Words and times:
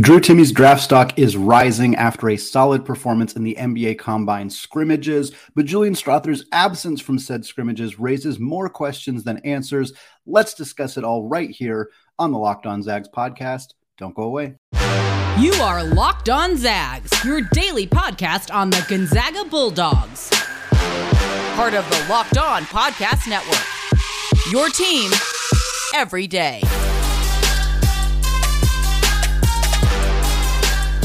Drew 0.00 0.20
Timme's 0.20 0.52
draft 0.52 0.82
stock 0.82 1.18
is 1.18 1.36
rising 1.36 1.96
after 1.96 2.30
a 2.30 2.36
solid 2.38 2.82
performance 2.82 3.34
in 3.34 3.44
the 3.44 3.54
NBA 3.58 3.98
Combine 3.98 4.48
scrimmages, 4.48 5.32
but 5.54 5.66
Julian 5.66 5.92
Strawther's 5.92 6.46
absence 6.50 6.98
from 6.98 7.18
said 7.18 7.44
scrimmages 7.44 8.00
raises 8.00 8.40
more 8.40 8.70
questions 8.70 9.22
than 9.22 9.36
answers. 9.38 9.92
Let's 10.24 10.54
discuss 10.54 10.96
it 10.96 11.04
all 11.04 11.28
right 11.28 11.50
here 11.50 11.90
on 12.18 12.32
the 12.32 12.38
Locked 12.38 12.64
On 12.64 12.82
Zags 12.82 13.10
podcast. 13.14 13.74
Don't 13.98 14.14
go 14.14 14.22
away. 14.22 14.54
You 15.38 15.52
are 15.60 15.84
Locked 15.84 16.30
On 16.30 16.56
Zags, 16.56 17.22
your 17.22 17.42
daily 17.52 17.86
podcast 17.86 18.52
on 18.52 18.70
the 18.70 18.82
Gonzaga 18.88 19.44
Bulldogs. 19.44 20.30
Part 21.54 21.74
of 21.74 21.86
the 21.90 22.06
Locked 22.08 22.38
On 22.38 22.62
Podcast 22.62 23.28
Network. 23.28 23.62
Your 24.50 24.70
team 24.70 25.10
every 25.94 26.26
day. 26.26 26.62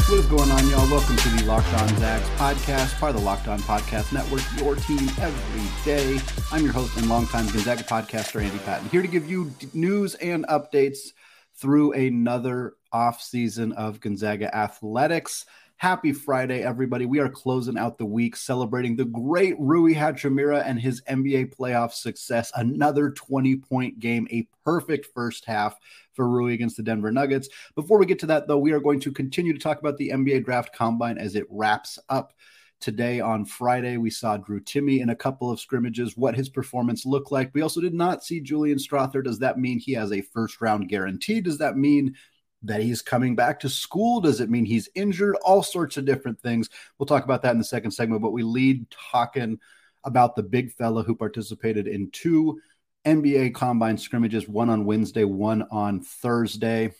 What 0.07 0.19
is 0.19 0.25
going 0.27 0.49
on, 0.49 0.69
y'all? 0.69 0.89
Welcome 0.89 1.17
to 1.17 1.29
the 1.31 1.43
Locked 1.43 1.73
On 1.73 1.89
Zags 1.97 2.29
podcast, 2.37 2.97
part 2.97 3.13
of 3.13 3.19
the 3.19 3.25
Locked 3.25 3.49
On 3.49 3.59
Podcast 3.59 4.13
Network, 4.13 4.41
your 4.57 4.77
team 4.77 5.09
every 5.19 5.83
day. 5.83 6.21
I'm 6.49 6.63
your 6.63 6.71
host 6.71 6.95
and 6.95 7.09
longtime 7.09 7.47
Gonzaga 7.47 7.83
podcaster, 7.83 8.41
Andy 8.41 8.57
Patton, 8.59 8.87
here 8.87 9.01
to 9.01 9.07
give 9.09 9.29
you 9.29 9.51
news 9.73 10.15
and 10.15 10.47
updates 10.47 11.09
through 11.57 11.91
another 11.91 12.75
off 12.93 13.21
season 13.21 13.73
of 13.73 13.99
Gonzaga 13.99 14.55
athletics. 14.55 15.45
Happy 15.79 16.11
Friday, 16.11 16.63
everybody. 16.63 17.05
We 17.05 17.19
are 17.19 17.29
closing 17.29 17.77
out 17.77 17.99
the 17.99 18.05
week 18.05 18.35
celebrating 18.35 18.95
the 18.95 19.05
great 19.05 19.53
Rui 19.59 19.93
Hachimura 19.93 20.63
and 20.65 20.79
his 20.81 21.01
NBA 21.01 21.55
playoff 21.55 21.93
success. 21.93 22.51
Another 22.55 23.11
20 23.11 23.57
point 23.57 23.99
game, 23.99 24.27
a 24.31 24.47
perfect 24.65 25.05
first 25.13 25.45
half 25.45 25.77
for 26.13 26.27
Rui 26.27 26.55
against 26.55 26.77
the 26.77 26.83
Denver 26.83 27.11
Nuggets. 27.11 27.47
Before 27.75 27.99
we 27.99 28.07
get 28.07 28.17
to 28.19 28.25
that, 28.25 28.47
though, 28.47 28.57
we 28.57 28.71
are 28.71 28.79
going 28.79 28.99
to 29.01 29.11
continue 29.11 29.53
to 29.53 29.59
talk 29.59 29.79
about 29.79 29.97
the 29.97 30.09
NBA 30.09 30.45
draft 30.45 30.73
combine 30.73 31.19
as 31.19 31.35
it 31.35 31.45
wraps 31.47 31.99
up. 32.09 32.33
Today 32.79 33.19
on 33.19 33.45
Friday, 33.45 33.97
we 33.97 34.09
saw 34.09 34.35
Drew 34.37 34.59
Timme 34.59 34.99
in 34.99 35.09
a 35.09 35.15
couple 35.15 35.51
of 35.51 35.59
scrimmages, 35.59 36.17
what 36.17 36.35
his 36.35 36.49
performance 36.49 37.05
looked 37.05 37.31
like. 37.31 37.51
We 37.53 37.61
also 37.61 37.81
did 37.81 37.93
not 37.93 38.23
see 38.23 38.39
Julian 38.39 38.79
Strawther. 38.79 39.23
Does 39.23 39.37
that 39.39 39.59
mean 39.59 39.77
he 39.77 39.93
has 39.93 40.11
a 40.11 40.21
first 40.21 40.59
round 40.59 40.89
guarantee? 40.89 41.39
Does 41.39 41.59
that 41.59 41.77
mean 41.77 42.15
that 42.63 42.81
he's 42.81 43.01
coming 43.01 43.35
back 43.35 43.59
to 43.61 43.69
school? 43.69 44.21
Does 44.21 44.41
it 44.41 44.49
mean 44.49 44.65
he's 44.65 44.89
injured? 44.95 45.35
All 45.43 45.63
sorts 45.63 45.97
of 45.97 46.05
different 46.05 46.39
things. 46.39 46.69
We'll 46.97 47.07
talk 47.07 47.23
about 47.23 47.41
that 47.43 47.51
in 47.51 47.57
the 47.57 47.63
second 47.63 47.91
segment, 47.91 48.21
but 48.21 48.31
we 48.31 48.43
lead 48.43 48.85
talking 48.89 49.59
about 50.03 50.35
the 50.35 50.43
big 50.43 50.71
fella 50.71 51.03
who 51.03 51.15
participated 51.15 51.87
in 51.87 52.09
two 52.11 52.59
NBA 53.05 53.53
combine 53.53 53.97
scrimmages, 53.97 54.47
one 54.47 54.69
on 54.69 54.85
Wednesday, 54.85 55.23
one 55.23 55.63
on 55.71 56.01
Thursday 56.01 56.93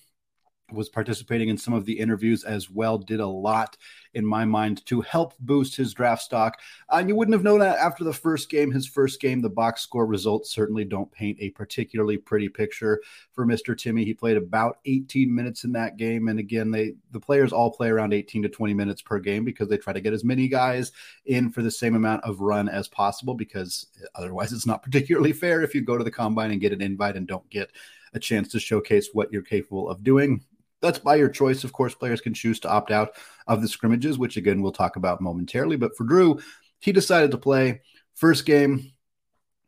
was 0.72 0.90
participating 0.90 1.50
in 1.50 1.58
some 1.58 1.74
of 1.74 1.86
the 1.86 1.98
interviews 1.98 2.44
as 2.44 2.70
well, 2.70 2.98
did 2.98 3.20
a 3.20 3.28
lot 3.28 3.78
in 4.14 4.26
my 4.26 4.44
mind 4.44 4.86
to 4.86 5.02
help 5.02 5.34
boost 5.40 5.76
his 5.76 5.94
draft 5.94 6.22
stock. 6.22 6.60
Uh, 6.92 6.98
and 6.98 7.08
you 7.08 7.16
wouldn't 7.16 7.34
have 7.34 7.44
known 7.44 7.60
that 7.60 7.78
after 7.78 8.04
the 8.04 8.14
first 8.14 8.50
game, 8.50 8.72
his 8.72 8.88
first 8.88 9.22
game, 9.22 9.42
the 9.42 9.50
box 9.50 9.82
score 9.82 10.06
results 10.06 10.52
certainly 10.52 10.84
don't 10.84 11.12
paint 11.12 11.38
a 11.40 11.52
particularly 11.52 12.18
pretty 12.18 12.50
picture 12.50 13.02
for 13.32 13.46
Mr. 13.46 13.76
Timme. 13.76 14.04
He 14.04 14.14
played 14.14 14.38
about 14.38 14.80
18 14.86 15.34
minutes 15.34 15.64
in 15.64 15.72
that 15.74 15.98
game. 15.98 16.28
And 16.28 16.40
again, 16.40 16.72
they 16.72 16.96
the 17.12 17.20
players 17.20 17.54
all 17.54 17.72
play 17.72 17.90
around 17.90 18.14
18 18.14 18.44
to 18.44 18.50
20 18.50 18.74
minutes 18.74 19.02
per 19.02 19.20
game 19.20 19.46
because 19.46 19.70
they 19.70 19.78
try 19.78 19.94
to 19.94 20.02
get 20.02 20.14
as 20.14 20.24
many 20.24 20.48
guys 20.48 20.92
in 21.26 21.50
for 21.50 21.62
the 21.62 21.72
same 21.72 21.96
amount 21.96 22.24
of 22.24 22.42
run 22.42 22.68
as 22.68 22.88
possible 22.88 23.36
because 23.36 23.88
otherwise 24.16 24.52
it's 24.52 24.68
not 24.68 24.84
particularly 24.84 25.32
fair 25.32 25.62
if 25.62 25.74
you 25.74 25.82
go 25.82 25.98
to 25.98 26.04
the 26.04 26.12
combine 26.12 26.52
and 26.52 26.62
get 26.62 26.74
an 26.74 26.82
invite 26.82 27.16
and 27.16 27.28
don't 27.28 27.50
get 27.50 27.72
a 28.14 28.20
chance 28.20 28.50
to 28.50 28.60
showcase 28.60 29.10
what 29.14 29.32
you're 29.32 29.42
capable 29.42 29.90
of 29.90 30.04
doing 30.04 30.44
that's 30.88 31.00
by 31.00 31.16
your 31.16 31.30
choice. 31.30 31.64
Of 31.64 31.74
course, 31.74 31.94
players 31.94 32.22
can 32.22 32.34
choose 32.34 32.60
to 32.62 32.70
opt 32.70 32.92
out 32.92 33.12
of 33.48 33.62
the 33.62 33.68
scrimmages, 33.68 34.18
which 34.18 34.38
again 34.38 34.62
we'll 34.62 34.72
talk 34.72 34.96
about 34.96 35.22
momentarily. 35.22 35.76
But 35.76 35.96
for 35.96 36.04
Drew, 36.04 36.40
he 36.80 36.92
decided 36.92 37.32
to 37.32 37.38
play 37.38 37.82
first 38.16 38.46
game, 38.46 38.92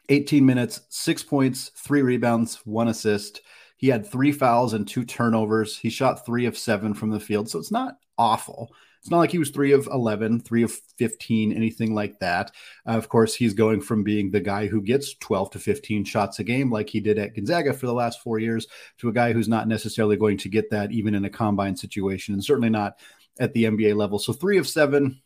18 0.10 0.46
minutes, 0.46 0.82
six 0.90 1.22
points, 1.24 1.72
three 1.76 2.02
rebounds, 2.02 2.56
one 2.66 2.88
assist. 2.88 3.42
He 3.78 3.88
had 3.88 4.06
three 4.06 4.32
fouls 4.32 4.74
and 4.74 4.88
two 4.88 5.06
turnovers. 5.06 5.78
He 5.78 5.90
shot 5.90 6.26
three 6.26 6.46
of 6.46 6.58
seven 6.58 6.94
from 6.94 7.12
the 7.12 7.20
field. 7.20 7.50
So 7.50 7.60
it's 7.60 7.72
not 7.72 7.96
awful. 8.18 8.74
It's 9.02 9.10
not 9.10 9.20
like 9.20 9.32
he 9.32 9.38
was 9.38 9.50
three 9.50 9.72
of 9.72 9.88
11, 9.88 10.42
three 10.42 10.64
of 10.64 10.74
15, 10.98 11.54
anything 11.54 11.96
like 11.96 12.20
that. 12.20 12.52
Uh, 12.86 12.92
of 12.92 13.08
course, 13.08 13.34
he's 13.34 13.54
going 13.54 13.80
from 13.80 14.04
being 14.04 14.30
the 14.30 14.42
guy 14.42 14.68
who 14.68 14.82
gets 14.82 15.16
12 15.16 15.52
to 15.52 15.60
15 15.60 16.04
shots 16.04 16.40
a 16.40 16.44
game, 16.44 16.70
like 16.70 16.90
he 16.90 17.00
did 17.00 17.18
at 17.18 17.34
Gonzaga 17.34 17.74
for 17.74 17.86
the 17.86 17.94
last 17.94 18.22
four 18.22 18.40
years, 18.40 18.68
to 18.98 19.08
a 19.08 19.14
guy 19.14 19.32
who's 19.32 19.48
not 19.48 19.70
necessarily 19.70 20.18
going 20.18 20.38
to 20.40 20.50
get 20.50 20.70
that 20.72 20.92
even 20.92 21.16
in 21.16 21.24
a 21.24 21.30
combine 21.30 21.78
situation, 21.78 22.34
and 22.34 22.44
certainly 22.44 22.70
not 22.70 23.00
at 23.40 23.54
the 23.54 23.64
NBA 23.66 23.96
level. 23.96 24.20
So, 24.20 24.34
three 24.34 24.58
of 24.58 24.68
seven, 24.68 25.22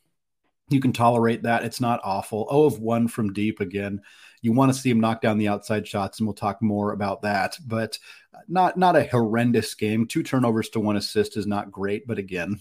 you 0.69 0.79
can 0.79 0.93
tolerate 0.93 1.43
that. 1.43 1.63
It's 1.63 1.81
not 1.81 1.99
awful. 2.03 2.47
Oh, 2.49 2.65
of 2.65 2.79
one 2.79 3.07
from 3.07 3.33
deep 3.33 3.59
again. 3.59 4.01
You 4.41 4.51
want 4.51 4.71
to 4.71 4.79
see 4.79 4.89
him 4.91 4.99
knock 4.99 5.21
down 5.21 5.39
the 5.39 5.47
outside 5.47 5.87
shots, 5.87 6.19
and 6.19 6.27
we'll 6.27 6.35
talk 6.35 6.61
more 6.61 6.91
about 6.91 7.23
that. 7.23 7.57
But 7.65 7.97
not 8.47 8.77
not 8.77 8.95
a 8.95 9.07
horrendous 9.07 9.73
game. 9.73 10.05
Two 10.05 10.21
turnovers 10.21 10.69
to 10.69 10.79
one 10.79 10.95
assist 10.95 11.37
is 11.37 11.47
not 11.47 11.71
great, 11.71 12.05
but 12.05 12.19
again, 12.19 12.59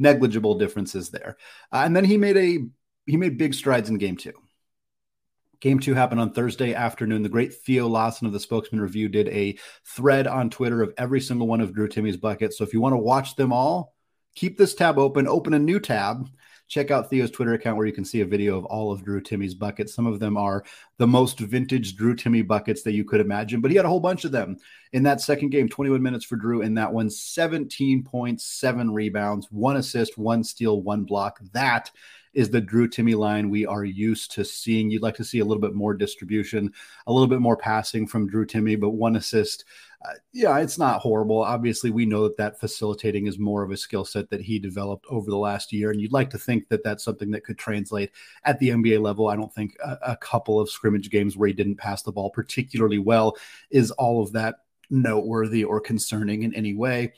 negligible 0.00 0.58
differences 0.58 1.10
there. 1.10 1.36
Uh, 1.70 1.82
and 1.84 1.94
then 1.94 2.04
he 2.04 2.16
made 2.16 2.36
a 2.36 2.58
he 3.06 3.16
made 3.16 3.38
big 3.38 3.54
strides 3.54 3.88
in 3.88 3.98
game 3.98 4.16
two. 4.16 4.32
Game 5.60 5.78
two 5.78 5.94
happened 5.94 6.20
on 6.20 6.32
Thursday 6.32 6.74
afternoon. 6.74 7.22
The 7.22 7.28
great 7.28 7.52
Theo 7.52 7.86
Lawson 7.86 8.26
of 8.26 8.32
the 8.32 8.40
Spokesman 8.40 8.80
Review 8.80 9.08
did 9.08 9.28
a 9.28 9.58
thread 9.84 10.26
on 10.26 10.48
Twitter 10.48 10.82
of 10.82 10.94
every 10.96 11.20
single 11.20 11.46
one 11.46 11.60
of 11.60 11.74
Drew 11.74 11.86
Timme's 11.86 12.16
buckets. 12.16 12.56
So 12.56 12.64
if 12.64 12.72
you 12.72 12.80
want 12.80 12.94
to 12.94 12.98
watch 12.98 13.36
them 13.36 13.52
all, 13.52 13.94
keep 14.34 14.56
this 14.56 14.74
tab 14.74 14.98
open, 14.98 15.28
open 15.28 15.52
a 15.52 15.58
new 15.58 15.78
tab, 15.78 16.26
check 16.70 16.92
out 16.92 17.10
Theo's 17.10 17.32
Twitter 17.32 17.54
account 17.54 17.76
where 17.76 17.86
you 17.86 17.92
can 17.92 18.04
see 18.04 18.20
a 18.20 18.26
video 18.26 18.56
of 18.56 18.64
all 18.64 18.92
of 18.92 19.04
Drew 19.04 19.20
Timme's 19.20 19.54
buckets. 19.54 19.92
Some 19.92 20.06
of 20.06 20.20
them 20.20 20.36
are 20.36 20.64
the 20.98 21.06
most 21.06 21.40
vintage 21.40 21.96
Drew 21.96 22.14
Timme 22.14 22.46
buckets 22.46 22.82
that 22.84 22.92
you 22.92 23.04
could 23.04 23.20
imagine, 23.20 23.60
but 23.60 23.72
he 23.72 23.76
had 23.76 23.84
a 23.84 23.88
whole 23.88 24.00
bunch 24.00 24.24
of 24.24 24.30
them 24.30 24.56
in 24.92 25.02
that 25.02 25.20
second 25.20 25.50
game 25.50 25.68
21 25.68 26.00
minutes 26.00 26.24
for 26.24 26.36
Drew 26.36 26.62
in 26.62 26.74
that 26.74 26.92
one, 26.92 27.10
17 27.10 28.04
points, 28.04 28.44
seven 28.44 28.92
rebounds, 28.92 29.48
one 29.50 29.76
assist, 29.76 30.16
one 30.16 30.44
steal, 30.44 30.80
one 30.80 31.02
block. 31.02 31.40
That 31.52 31.90
is 32.32 32.50
the 32.50 32.60
Drew 32.60 32.88
Timme 32.88 33.16
line 33.16 33.50
we 33.50 33.66
are 33.66 33.84
used 33.84 34.32
to 34.32 34.44
seeing. 34.44 34.90
You'd 34.90 35.02
like 35.02 35.16
to 35.16 35.24
see 35.24 35.40
a 35.40 35.44
little 35.44 35.60
bit 35.60 35.74
more 35.74 35.94
distribution, 35.94 36.72
a 37.06 37.12
little 37.12 37.26
bit 37.26 37.40
more 37.40 37.56
passing 37.56 38.06
from 38.06 38.28
Drew 38.28 38.46
Timme, 38.46 38.80
but 38.80 38.90
one 38.90 39.16
assist. 39.16 39.64
Uh, 40.02 40.14
yeah, 40.32 40.58
it's 40.58 40.78
not 40.78 41.00
horrible. 41.00 41.42
Obviously, 41.42 41.90
we 41.90 42.06
know 42.06 42.22
that 42.22 42.36
that 42.38 42.58
facilitating 42.58 43.26
is 43.26 43.38
more 43.38 43.62
of 43.62 43.70
a 43.70 43.76
skill 43.76 44.04
set 44.04 44.30
that 44.30 44.40
he 44.40 44.58
developed 44.58 45.04
over 45.10 45.30
the 45.30 45.36
last 45.36 45.72
year, 45.72 45.90
and 45.90 46.00
you'd 46.00 46.12
like 46.12 46.30
to 46.30 46.38
think 46.38 46.68
that 46.68 46.82
that's 46.82 47.04
something 47.04 47.30
that 47.32 47.44
could 47.44 47.58
translate 47.58 48.10
at 48.44 48.58
the 48.58 48.70
NBA 48.70 49.02
level. 49.02 49.28
I 49.28 49.36
don't 49.36 49.54
think 49.54 49.76
a, 49.84 49.98
a 50.08 50.16
couple 50.16 50.58
of 50.58 50.70
scrimmage 50.70 51.10
games 51.10 51.36
where 51.36 51.48
he 51.48 51.52
didn't 51.52 51.76
pass 51.76 52.02
the 52.02 52.12
ball 52.12 52.30
particularly 52.30 52.98
well 52.98 53.36
is 53.70 53.90
all 53.92 54.22
of 54.22 54.32
that 54.32 54.56
noteworthy 54.90 55.64
or 55.64 55.80
concerning 55.80 56.42
in 56.42 56.54
any 56.54 56.74
way. 56.74 57.12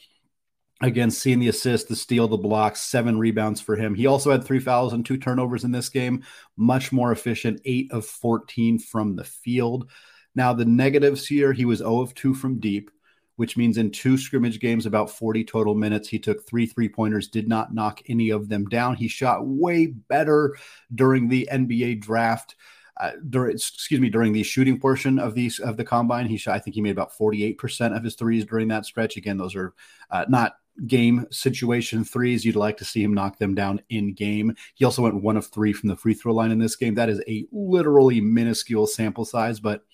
Again, 0.82 1.12
seeing 1.12 1.38
the 1.38 1.48
assist, 1.48 1.88
the 1.88 1.94
steal, 1.94 2.26
the 2.26 2.37
block, 2.37 2.75
seven 2.75 3.16
rebounds 3.16 3.60
for 3.60 3.76
him. 3.76 3.94
He 3.94 4.06
also 4.06 4.32
had 4.32 4.43
three 4.43 4.59
fouls 4.59 4.93
and 4.93 5.06
two 5.06 5.16
turnovers 5.16 5.62
in 5.62 5.70
this 5.70 5.88
game. 5.88 6.25
Much 6.56 6.91
more 6.91 7.12
efficient, 7.12 7.60
eight 7.65 7.93
of 7.93 8.04
14 8.04 8.81
from 8.81 9.15
the 9.15 9.22
field. 9.22 9.88
Now, 10.34 10.53
the 10.53 10.65
negatives 10.65 11.25
here, 11.25 11.53
he 11.53 11.65
was 11.65 11.78
0 11.78 12.00
of 12.00 12.15
2 12.15 12.34
from 12.34 12.59
deep, 12.59 12.91
which 13.37 13.56
means 13.56 13.78
in 13.78 13.93
two 13.93 14.19
scrimmage 14.19 14.59
games, 14.59 14.84
about 14.84 15.10
40 15.10 15.44
total 15.44 15.76
minutes, 15.76 16.09
he 16.09 16.19
took 16.19 16.44
three 16.44 16.66
three 16.66 16.88
pointers, 16.88 17.28
did 17.28 17.49
not 17.49 17.72
knock 17.72 18.03
any 18.09 18.31
of 18.31 18.49
them 18.49 18.64
down. 18.66 18.97
He 18.97 19.06
shot 19.06 19.47
way 19.47 19.87
better 19.87 20.56
during 20.93 21.28
the 21.28 21.49
NBA 21.53 22.00
draft. 22.00 22.56
Uh, 23.00 23.12
during 23.31 23.54
excuse 23.54 24.00
me 24.00 24.10
during 24.10 24.34
the 24.34 24.43
shooting 24.43 24.78
portion 24.78 25.19
of 25.19 25.34
these 25.34 25.59
of 25.60 25.78
the 25.78 25.84
combine 25.84 26.26
he 26.26 26.37
shot 26.37 26.54
i 26.54 26.59
think 26.59 26.75
he 26.75 26.82
made 26.82 26.91
about 26.91 27.10
48% 27.10 27.97
of 27.97 28.04
his 28.04 28.14
threes 28.16 28.44
during 28.44 28.69
that 28.69 28.84
stretch 28.84 29.16
again 29.16 29.38
those 29.38 29.56
are 29.56 29.72
uh, 30.10 30.26
not 30.28 30.56
game 30.86 31.26
situation 31.30 32.04
threes. 32.04 32.44
You'd 32.44 32.56
like 32.56 32.78
to 32.78 32.84
see 32.84 33.02
him 33.02 33.14
knock 33.14 33.38
them 33.38 33.54
down 33.54 33.80
in 33.88 34.14
game. 34.14 34.54
He 34.74 34.84
also 34.84 35.02
went 35.02 35.22
one 35.22 35.36
of 35.36 35.46
three 35.46 35.72
from 35.72 35.88
the 35.88 35.96
free 35.96 36.14
throw 36.14 36.34
line 36.34 36.50
in 36.50 36.58
this 36.58 36.76
game. 36.76 36.94
That 36.94 37.10
is 37.10 37.22
a 37.28 37.46
literally 37.52 38.20
minuscule 38.20 38.86
sample 38.86 39.24
size, 39.24 39.60
but 39.60 39.84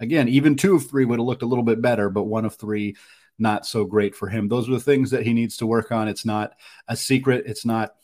again, 0.00 0.28
even 0.28 0.56
two 0.56 0.76
of 0.76 0.88
three 0.88 1.04
would 1.04 1.18
have 1.18 1.26
looked 1.26 1.42
a 1.42 1.46
little 1.46 1.64
bit 1.64 1.80
better, 1.80 2.10
but 2.10 2.24
one 2.24 2.44
of 2.44 2.54
three, 2.54 2.96
not 3.38 3.66
so 3.66 3.84
great 3.84 4.14
for 4.14 4.28
him. 4.28 4.48
Those 4.48 4.68
are 4.68 4.72
the 4.72 4.80
things 4.80 5.10
that 5.10 5.24
he 5.24 5.32
needs 5.32 5.56
to 5.58 5.66
work 5.66 5.92
on. 5.92 6.08
It's 6.08 6.24
not 6.24 6.52
a 6.88 6.96
secret. 6.96 7.44
It's 7.46 7.64
not 7.64 7.94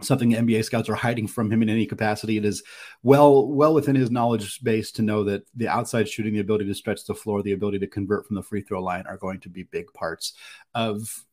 something 0.00 0.32
NBA 0.32 0.64
scouts 0.64 0.88
are 0.88 0.94
hiding 0.94 1.26
from 1.26 1.50
him 1.50 1.62
in 1.62 1.68
any 1.68 1.86
capacity. 1.86 2.36
It 2.36 2.44
is 2.44 2.62
well 3.02 3.48
well 3.48 3.74
within 3.74 3.96
his 3.96 4.10
knowledge 4.10 4.62
base 4.62 4.92
to 4.92 5.02
know 5.02 5.24
that 5.24 5.42
the 5.56 5.68
outside 5.68 6.08
shooting, 6.08 6.34
the 6.34 6.40
ability 6.40 6.66
to 6.66 6.74
stretch 6.74 7.04
the 7.04 7.14
floor, 7.14 7.42
the 7.42 7.52
ability 7.52 7.80
to 7.80 7.86
convert 7.86 8.26
from 8.26 8.36
the 8.36 8.42
free 8.42 8.62
throw 8.62 8.82
line 8.82 9.04
are 9.06 9.16
going 9.16 9.40
to 9.40 9.48
be 9.48 9.64
big 9.64 9.92
parts 9.94 10.34
of 10.74 11.24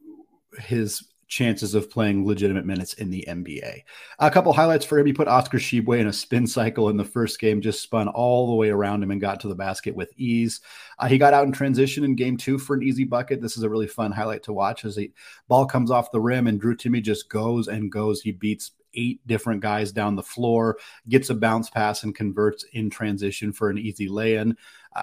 his 0.60 1.04
chances 1.28 1.74
of 1.74 1.90
playing 1.90 2.26
legitimate 2.26 2.66
minutes 2.66 2.94
in 2.94 3.10
the 3.10 3.26
NBA. 3.28 3.82
A 4.20 4.32
couple 4.32 4.54
highlights 4.54 4.86
for 4.86 5.00
him. 5.00 5.06
He 5.06 5.14
put 5.14 5.28
Oscar 5.28 5.58
Tshiebwe 5.58 6.00
in 6.00 6.08
a 6.08 6.14
spin 6.14 6.46
cycle 6.46 6.90
in 6.90 6.98
the 6.98 7.04
first 7.04 7.40
game, 7.40 7.62
just 7.62 7.82
spun 7.82 8.08
all 8.08 8.48
the 8.48 8.56
way 8.56 8.70
around 8.70 9.02
him 9.02 9.12
and 9.12 9.20
got 9.20 9.40
to 9.42 9.48
the 9.48 9.56
basket 9.56 9.96
with 9.96 10.12
ease. 10.18 10.62
Uh, 11.00 11.08
he 11.08 11.18
got 11.18 11.34
out 11.34 11.46
in 11.46 11.52
transition 11.52 12.04
in 12.04 12.16
game 12.16 12.38
two 12.38 12.58
for 12.58 12.76
an 12.76 12.84
easy 12.84 13.04
bucket. 13.04 13.42
This 13.42 13.58
is 13.58 13.64
a 13.64 13.70
really 13.70 13.88
fun 13.88 14.12
highlight 14.12 14.44
to 14.44 14.54
watch 14.54 14.86
as 14.86 14.96
the 14.96 15.12
ball 15.48 15.66
comes 15.66 15.92
off 15.92 16.12
the 16.12 16.22
rim 16.22 16.48
and 16.48 16.60
Drew 16.60 16.76
Timme 16.76 17.02
just 17.02 17.30
goes 17.30 17.68
and 17.68 17.92
goes. 17.92 18.22
He 18.22 18.32
beats 18.32 18.72
eight 18.96 19.26
different 19.28 19.62
guys 19.62 19.92
down 19.92 20.16
the 20.16 20.24
floor, 20.24 20.78
gets 21.10 21.30
a 21.30 21.36
bounce 21.36 21.70
pass 21.70 22.04
and 22.04 22.16
converts 22.16 22.66
in 22.74 22.90
transition 22.90 23.52
for 23.52 23.70
an 23.70 23.78
easy 23.78 24.08
lay 24.08 24.36
in. 24.36 24.58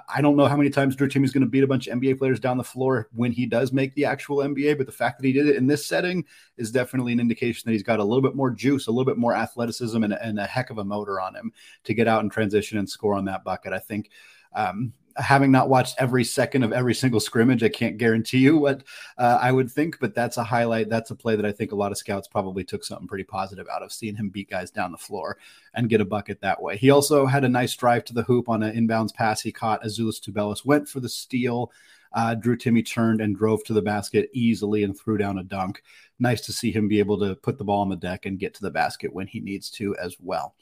I 0.08 0.22
don't 0.22 0.36
know 0.36 0.46
how 0.46 0.56
many 0.56 0.70
times 0.70 0.96
Drew 0.96 1.06
Timme 1.06 1.24
is 1.24 1.32
going 1.32 1.42
to 1.42 1.48
beat 1.48 1.64
a 1.64 1.66
bunch 1.66 1.86
of 1.86 1.98
NBA 1.98 2.18
players 2.18 2.40
down 2.40 2.56
the 2.56 2.64
floor 2.64 3.08
when 3.12 3.30
he 3.30 3.44
does 3.44 3.72
make 3.72 3.94
the 3.94 4.06
actual 4.06 4.38
NBA, 4.38 4.78
but 4.78 4.86
the 4.86 4.92
fact 4.92 5.20
that 5.20 5.26
he 5.26 5.34
did 5.34 5.46
it 5.46 5.56
in 5.56 5.66
this 5.66 5.84
setting 5.84 6.24
is 6.56 6.72
definitely 6.72 7.12
an 7.12 7.20
indication 7.20 7.62
that 7.66 7.72
he's 7.72 7.82
got 7.82 8.00
a 8.00 8.04
little 8.04 8.22
bit 8.22 8.34
more 8.34 8.50
juice, 8.50 8.86
a 8.86 8.90
little 8.90 9.04
bit 9.04 9.18
more 9.18 9.34
athleticism, 9.34 10.02
and, 10.02 10.14
and 10.14 10.38
a 10.38 10.46
heck 10.46 10.70
of 10.70 10.78
a 10.78 10.84
motor 10.84 11.20
on 11.20 11.34
him 11.34 11.52
to 11.84 11.92
get 11.92 12.08
out 12.08 12.22
and 12.22 12.32
transition 12.32 12.78
and 12.78 12.88
score 12.88 13.14
on 13.14 13.26
that 13.26 13.44
bucket. 13.44 13.74
I 13.74 13.80
think 13.80 14.08
um, 14.54 14.94
having 15.16 15.50
not 15.50 15.68
watched 15.68 15.96
every 15.98 16.24
second 16.24 16.62
of 16.62 16.72
every 16.72 16.94
single 16.94 17.20
scrimmage, 17.20 17.62
I 17.62 17.68
can't 17.68 17.98
guarantee 17.98 18.38
you 18.38 18.58
what 18.58 18.82
uh, 19.18 19.38
I 19.40 19.52
would 19.52 19.70
think, 19.70 19.98
but 20.00 20.14
that's 20.14 20.36
a 20.36 20.44
highlight. 20.44 20.88
That's 20.88 21.10
a 21.10 21.16
play 21.16 21.36
that 21.36 21.46
I 21.46 21.52
think 21.52 21.72
a 21.72 21.76
lot 21.76 21.92
of 21.92 21.98
scouts 21.98 22.28
probably 22.28 22.64
took 22.64 22.84
something 22.84 23.08
pretty 23.08 23.24
positive 23.24 23.66
out 23.72 23.82
of 23.82 23.92
seeing 23.92 24.16
him 24.16 24.28
beat 24.28 24.50
guys 24.50 24.70
down 24.70 24.92
the 24.92 24.98
floor 24.98 25.38
and 25.74 25.88
get 25.88 26.00
a 26.00 26.04
bucket 26.04 26.40
that 26.40 26.60
way. 26.60 26.76
He 26.76 26.90
also 26.90 27.26
had 27.26 27.44
a 27.44 27.48
nice 27.48 27.74
drive 27.74 28.04
to 28.06 28.14
the 28.14 28.22
hoop 28.22 28.48
on 28.48 28.62
an 28.62 28.74
inbounds 28.74 29.14
pass 29.14 29.40
he 29.40 29.52
caught. 29.52 29.82
Azuolas 29.82 30.20
Tubelis 30.20 30.64
went 30.64 30.88
for 30.88 31.00
the 31.00 31.08
steal. 31.08 31.72
Uh, 32.14 32.34
Drew 32.34 32.56
Timme 32.56 32.86
turned 32.86 33.20
and 33.20 33.36
drove 33.36 33.64
to 33.64 33.72
the 33.72 33.82
basket 33.82 34.28
easily 34.32 34.84
and 34.84 34.98
threw 34.98 35.16
down 35.16 35.38
a 35.38 35.42
dunk. 35.42 35.82
Nice 36.18 36.42
to 36.42 36.52
see 36.52 36.70
him 36.70 36.88
be 36.88 36.98
able 36.98 37.18
to 37.20 37.34
put 37.36 37.58
the 37.58 37.64
ball 37.64 37.80
on 37.80 37.88
the 37.88 37.96
deck 37.96 38.26
and 38.26 38.38
get 38.38 38.54
to 38.54 38.62
the 38.62 38.70
basket 38.70 39.12
when 39.12 39.26
he 39.26 39.40
needs 39.40 39.70
to 39.70 39.96
as 39.96 40.16
well. 40.20 40.54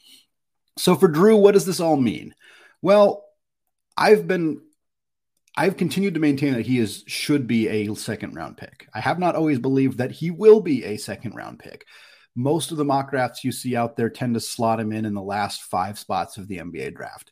So 0.77 0.95
for 0.95 1.07
Drew, 1.07 1.35
what 1.35 1.51
does 1.51 1.65
this 1.65 1.81
all 1.81 1.97
mean? 1.97 2.33
Well, 2.81 3.25
I've 3.97 4.27
been 4.27 4.61
I've 5.55 5.77
continued 5.77 6.13
to 6.13 6.19
maintain 6.19 6.53
that 6.53 6.65
he 6.65 6.79
is 6.79 7.03
should 7.07 7.45
be 7.45 7.67
a 7.67 7.93
second 7.95 8.35
round 8.35 8.57
pick. 8.57 8.87
I 8.93 9.01
have 9.01 9.19
not 9.19 9.35
always 9.35 9.59
believed 9.59 9.97
that 9.97 10.11
he 10.11 10.31
will 10.31 10.61
be 10.61 10.85
a 10.85 10.97
second 10.97 11.35
round 11.35 11.59
pick. 11.59 11.85
Most 12.35 12.71
of 12.71 12.77
the 12.77 12.85
mock 12.85 13.11
drafts 13.11 13.43
you 13.43 13.51
see 13.51 13.75
out 13.75 13.97
there 13.97 14.09
tend 14.09 14.35
to 14.35 14.39
slot 14.39 14.79
him 14.79 14.93
in 14.93 15.03
in 15.03 15.13
the 15.13 15.21
last 15.21 15.63
five 15.63 15.99
spots 15.99 16.37
of 16.37 16.47
the 16.47 16.59
NBA 16.59 16.95
draft. 16.95 17.31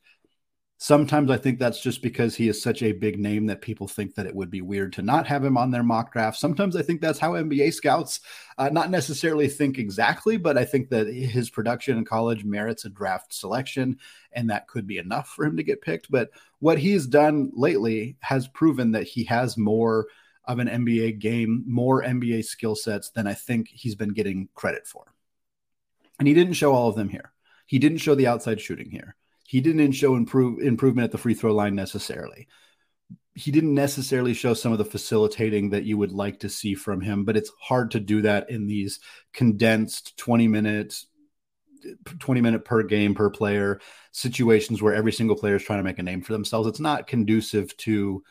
Sometimes 0.81 1.29
I 1.29 1.35
think 1.35 1.59
that's 1.59 1.81
just 1.81 2.01
because 2.01 2.35
he 2.35 2.47
is 2.47 2.63
such 2.63 2.83
a 2.83 2.93
big 2.93 3.19
name 3.19 3.47
that 3.47 3.61
people 3.61 3.85
think 3.85 4.15
that 4.15 4.25
it 4.25 4.33
would 4.33 4.49
be 4.49 4.61
weird 4.61 4.93
to 4.93 5.01
not 5.01 5.27
have 5.27 5.43
him 5.43 5.57
on 5.57 5.71
their 5.71 5.83
mock 5.83 6.13
draft. 6.13 6.39
Sometimes 6.39 6.73
I 6.73 6.81
think 6.81 7.01
that's 7.01 7.19
how 7.19 7.33
NBA 7.33 7.73
scouts 7.73 8.21
uh, 8.57 8.69
not 8.69 8.89
necessarily 8.89 9.49
think 9.49 9.77
exactly, 9.77 10.37
but 10.37 10.57
I 10.57 10.63
think 10.63 10.87
that 10.91 11.07
his 11.07 11.49
production 11.49 11.97
in 11.97 12.05
college 12.05 12.45
merits 12.45 12.85
a 12.85 12.89
draft 12.89 13.33
selection, 13.33 13.99
and 14.31 14.49
that 14.49 14.69
could 14.69 14.87
be 14.87 14.99
enough 14.99 15.27
for 15.27 15.43
him 15.43 15.57
to 15.57 15.63
get 15.63 15.81
picked. 15.81 16.09
But 16.09 16.29
what 16.59 16.79
he's 16.79 17.07
done 17.07 17.51
lately 17.53 18.15
has 18.21 18.47
proven 18.47 18.93
that 18.93 19.03
he 19.03 19.25
has 19.25 19.57
more 19.57 20.07
of 20.45 20.59
an 20.59 20.69
NBA 20.69 21.19
game, 21.19 21.65
more 21.67 22.03
NBA 22.03 22.45
skill 22.45 22.77
sets 22.77 23.09
than 23.09 23.27
I 23.27 23.33
think 23.33 23.67
he's 23.67 23.95
been 23.95 24.13
getting 24.13 24.47
credit 24.55 24.87
for. 24.87 25.13
And 26.19 26.27
he 26.27 26.33
didn't 26.33 26.53
show 26.53 26.71
all 26.71 26.87
of 26.87 26.95
them 26.95 27.09
here. 27.09 27.33
He 27.65 27.79
didn't 27.79 27.97
show 27.97 28.15
the 28.15 28.27
outside 28.27 28.61
shooting 28.61 28.89
here. 28.89 29.17
He 29.49 29.61
didn't 29.61 29.93
show 29.93 30.15
improve 30.15 30.59
improvement 30.59 31.05
at 31.05 31.11
the 31.11 31.17
free 31.17 31.33
throw 31.33 31.55
line 31.55 31.73
necessarily. 31.73 32.47
He 33.33 33.49
didn't 33.49 33.73
necessarily 33.73 34.35
show 34.35 34.53
some 34.53 34.73
of 34.73 34.77
the 34.77 34.85
facilitating 34.85 35.71
that 35.71 35.85
you 35.85 35.97
would 35.97 36.11
like 36.11 36.41
to 36.41 36.49
see 36.49 36.75
from 36.75 37.01
him, 37.01 37.25
but 37.25 37.35
it's 37.35 37.51
hard 37.59 37.89
to 37.91 37.99
do 37.99 38.21
that 38.21 38.51
in 38.51 38.67
these 38.67 38.99
condensed 39.33 40.15
20 40.17 40.47
minutes 40.47 41.07
20 42.19 42.41
minute 42.41 42.63
per 42.63 42.83
game 42.83 43.15
per 43.15 43.31
player 43.31 43.81
situations 44.11 44.83
where 44.83 44.93
every 44.93 45.11
single 45.11 45.35
player 45.35 45.55
is 45.55 45.63
trying 45.63 45.79
to 45.79 45.83
make 45.83 45.97
a 45.97 46.03
name 46.03 46.21
for 46.21 46.33
themselves. 46.33 46.67
It's 46.67 46.79
not 46.79 47.07
conducive 47.07 47.75
to 47.77 48.21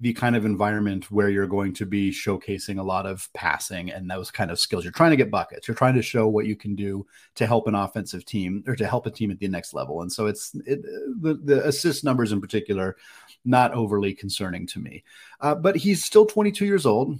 the 0.00 0.12
kind 0.12 0.36
of 0.36 0.44
environment 0.44 1.10
where 1.10 1.28
you're 1.28 1.48
going 1.48 1.72
to 1.74 1.84
be 1.84 2.10
showcasing 2.10 2.78
a 2.78 2.82
lot 2.82 3.04
of 3.04 3.28
passing 3.34 3.90
and 3.90 4.08
those 4.08 4.30
kind 4.30 4.50
of 4.50 4.60
skills. 4.60 4.84
You're 4.84 4.92
trying 4.92 5.10
to 5.10 5.16
get 5.16 5.30
buckets. 5.30 5.66
You're 5.66 5.74
trying 5.74 5.94
to 5.94 6.02
show 6.02 6.28
what 6.28 6.46
you 6.46 6.54
can 6.54 6.76
do 6.76 7.04
to 7.34 7.46
help 7.46 7.66
an 7.66 7.74
offensive 7.74 8.24
team 8.24 8.62
or 8.68 8.76
to 8.76 8.86
help 8.86 9.06
a 9.06 9.10
team 9.10 9.32
at 9.32 9.40
the 9.40 9.48
next 9.48 9.74
level. 9.74 10.02
And 10.02 10.12
so 10.12 10.26
it's 10.26 10.54
it, 10.66 10.82
the 11.20 11.34
the 11.42 11.66
assist 11.66 12.04
numbers 12.04 12.30
in 12.30 12.40
particular 12.40 12.96
not 13.44 13.72
overly 13.72 14.14
concerning 14.14 14.66
to 14.68 14.78
me. 14.78 15.02
Uh, 15.40 15.54
but 15.54 15.76
he's 15.76 16.04
still 16.04 16.26
22 16.26 16.64
years 16.64 16.86
old 16.86 17.18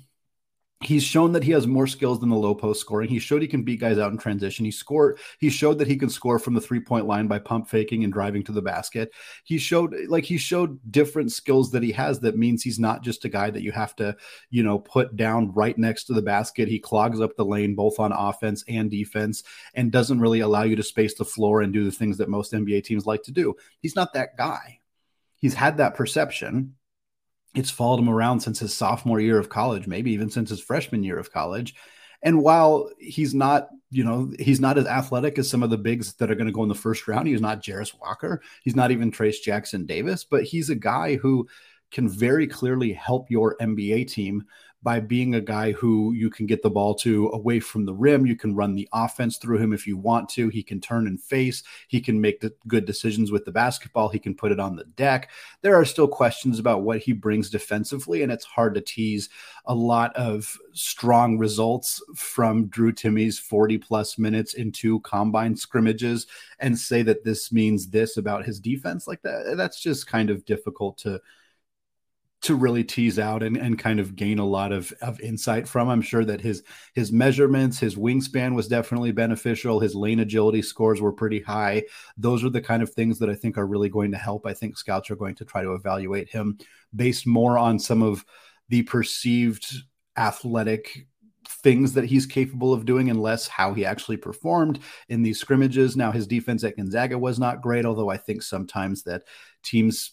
he's 0.81 1.03
shown 1.03 1.33
that 1.33 1.43
he 1.43 1.51
has 1.51 1.67
more 1.67 1.87
skills 1.87 2.21
than 2.21 2.29
the 2.29 2.37
low 2.37 2.55
post 2.55 2.81
scoring. 2.81 3.09
He 3.09 3.19
showed 3.19 3.43
he 3.43 3.49
can 3.49 3.65
beat 3.65 3.81
guys 3.81 3.99
out 3.99 4.13
in 4.13 4.19
transition. 4.19 4.65
He 4.65 4.71
scored. 4.71 5.19
He 5.39 5.51
showed 5.51 5.79
that 5.79 5.89
he 5.89 5.97
can 5.97 6.09
score 6.09 6.39
from 6.39 6.55
the 6.55 6.61
three 6.61 6.81
point 6.81 7.07
line 7.07 7.27
by 7.27 7.41
pump 7.41 7.69
faking 7.69 8.05
and 8.05 8.13
driving 8.13 8.45
to 8.45 8.53
the 8.53 8.63
basket. 8.63 9.13
He 9.45 9.59
showed 9.59 9.95
like 10.09 10.25
he 10.25 10.39
showed 10.39 10.79
different 10.91 11.33
skills 11.33 11.73
that 11.73 11.83
he 11.83 11.93
has. 11.93 12.21
That 12.21 12.37
means 12.37 12.63
he's 12.63 12.79
not 12.79 13.03
just 13.03 13.25
a 13.25 13.29
guy 13.29 13.51
that 13.51 13.63
you 13.63 13.73
have 13.73 13.97
to 13.97 14.17
you 14.51 14.63
know 14.63 14.79
put 14.79 15.17
down 15.17 15.53
right 15.53 15.77
next 15.77 16.05
to 16.05 16.13
the 16.13 16.23
basket. 16.23 16.69
He 16.69 16.79
clogs 16.79 17.21
up 17.21 17.35
the 17.37 17.45
lane 17.45 17.75
both 17.75 17.99
on 17.99 18.13
offense 18.13 18.63
and 18.69 18.91
defense 18.91 19.43
and 19.75 19.91
doesn't 19.91 20.21
really 20.21 20.41
allow 20.41 20.63
you 20.63 20.77
to 20.77 20.83
space 20.83 21.15
the 21.15 21.25
floor 21.25 21.63
and 21.63 21.73
do 21.73 21.85
the 21.85 21.93
things 21.93 22.19
that 22.19 22.29
most 22.29 22.53
NBA 22.53 22.85
teams 22.85 23.07
like 23.07 23.25
to 23.25 23.33
do. 23.33 23.57
He's 23.81 23.97
not 23.97 24.13
that 24.13 24.37
guy. 24.37 24.79
He's 25.41 25.55
had 25.55 25.77
that 25.79 25.95
perception 25.95 26.75
it's 27.55 27.71
followed 27.71 28.00
him 28.00 28.09
around 28.09 28.41
since 28.41 28.59
his 28.59 28.75
sophomore 28.75 29.21
year 29.21 29.39
of 29.39 29.49
college, 29.49 29.87
maybe 29.87 30.12
even 30.12 30.31
since 30.31 30.50
his 30.50 30.61
freshman 30.61 31.03
year 31.03 31.19
of 31.19 31.33
college. 31.33 31.75
And 32.23 32.43
while 32.43 32.91
he's 32.99 33.35
not, 33.35 33.69
you 33.91 34.05
know, 34.05 34.31
he's 34.39 34.61
not 34.61 34.77
as 34.77 34.87
athletic 34.87 35.39
as 35.39 35.49
some 35.49 35.62
of 35.62 35.71
the 35.71 35.79
bigs 35.79 36.15
that 36.15 36.31
are 36.31 36.35
going 36.35 36.47
to 36.47 36.53
go 36.53 36.62
in 36.62 36.69
the 36.69 36.75
first 36.75 37.06
round, 37.06 37.29
he's 37.29 37.41
not 37.41 37.62
Jarace 37.62 37.99
Walker, 38.00 38.43
he's 38.62 38.77
not 38.77 38.91
even 38.91 39.11
Trayce 39.11 39.41
Jackson 39.43 39.87
Davis, 39.87 40.25
but 40.25 40.43
he's 40.45 40.69
a 40.69 40.75
guy 40.75 41.17
who 41.17 41.49
can 41.91 42.09
very 42.09 42.47
clearly 42.47 42.93
help 42.93 43.31
your 43.31 43.56
NBA 43.61 44.11
team 44.11 44.44
by 44.83 45.01
being 45.01 45.35
a 45.35 45.41
guy 45.41 45.73
who 45.73 46.13
you 46.13 46.31
can 46.31 46.47
get 46.47 46.63
the 46.63 46.71
ball 46.71 46.95
to 46.95 47.29
away 47.31 47.59
from 47.59 47.85
the 47.85 47.95
rim. 47.95 48.27
You 48.27 48.37
can 48.37 48.55
run 48.55 48.75
the 48.75 48.89
offense 48.93 49.37
through 49.37 49.59
him 49.59 49.73
if 49.73 49.87
you 49.87 49.97
want 49.97 50.29
to. 50.31 50.49
He 50.49 50.63
can 50.63 50.81
turn 50.81 51.07
and 51.07 51.21
face. 51.21 51.65
He 51.89 52.01
can 52.01 52.21
make 52.21 52.45
good 52.69 52.85
decisions 52.85 53.33
with 53.33 53.45
the 53.45 53.51
basketball. 53.51 54.09
He 54.09 54.21
can 54.21 54.35
put 54.35 54.53
it 54.53 54.61
on 54.61 54.77
the 54.77 54.85
deck. 54.85 55.31
There 55.63 55.75
are 55.75 55.85
still 55.85 56.07
questions 56.07 56.59
about 56.59 56.83
what 56.83 57.01
he 57.01 57.13
brings 57.13 57.51
defensively, 57.51 58.23
and 58.23 58.31
it's 58.31 58.45
hard 58.45 58.75
to 58.75 58.81
tease 58.81 59.29
a 59.67 59.75
lot 59.75 60.15
of 60.17 60.57
strong 60.73 61.39
results 61.39 62.01
from 62.15 62.67
Drew 62.67 62.93
Timme's 62.93 63.39
40 63.39 63.79
plus 63.79 64.17
minutes 64.17 64.55
into 64.55 65.01
combine 65.01 65.57
scrimmages 65.57 66.27
and 66.61 66.79
say 66.79 67.03
that 67.03 67.25
this 67.25 67.53
means 67.53 67.89
this 67.89 68.17
about 68.17 68.45
his 68.45 68.61
defense 68.61 69.09
like 69.09 69.23
that. 69.23 69.55
That's 69.57 69.81
just 69.81 70.07
kind 70.07 70.31
of 70.31 70.45
difficult 70.45 70.99
to 70.99 71.21
to 72.40 72.55
really 72.55 72.85
tease 72.85 73.19
out 73.19 73.43
and, 73.43 73.56
and 73.56 73.79
kind 73.79 73.99
of 73.99 74.14
gain 74.14 74.38
a 74.38 74.46
lot 74.46 74.70
of, 74.70 74.93
of 75.02 75.20
insight 75.20 75.67
from. 75.67 75.88
I'm 75.88 76.02
sure 76.02 76.25
that 76.25 76.40
his 76.40 76.62
his 76.94 77.11
measurements, 77.11 77.79
his 77.79 77.96
wingspan 77.96 78.55
was 78.55 78.69
definitely 78.69 79.13
beneficial. 79.13 79.81
His 79.81 79.94
lane 79.94 80.20
agility 80.20 80.63
scores 80.63 81.01
were 81.01 81.13
pretty 81.13 81.41
high. 81.41 81.84
Those 82.17 82.44
are 82.44 82.51
the 82.51 82.60
kind 82.60 82.82
of 82.82 82.91
things 82.91 83.19
that 83.19 83.29
I 83.29 83.34
think 83.34 83.58
are 83.58 83.67
really 83.67 83.89
going 83.89 84.13
to 84.13 84.19
help. 84.19 84.46
I 84.46 84.55
think 84.55 84.79
scouts 84.79 85.10
are 85.10 85.17
going 85.17 85.34
to 85.36 85.44
try 85.44 85.63
to 85.63 85.72
evaluate 85.72 86.29
him 86.29 86.58
based 86.94 87.27
more 87.27 87.58
on 87.58 87.79
some 87.79 88.03
of 88.03 88.24
the 88.69 88.82
perceived 88.82 89.67
athletic 90.17 91.06
things 91.48 91.94
that 91.94 92.05
he's 92.05 92.27
capable 92.27 92.72
of 92.72 92.84
doing 92.84 93.10
and 93.10 93.20
less 93.20 93.48
how 93.48 93.72
he 93.72 93.84
actually 93.84 94.17
performed 94.17 94.79
in 95.08 95.22
these 95.22 95.41
scrimmages. 95.41 95.96
Now 95.96 96.13
his 96.13 96.27
defense 96.27 96.63
at 96.63 96.77
Gonzaga 96.77 97.19
was 97.19 97.39
not 97.39 97.63
great, 97.63 97.84
although 97.84 98.10
I 98.10 98.17
think 98.17 98.43
sometimes 98.43 99.03
that 99.05 99.22
teams 99.63 100.13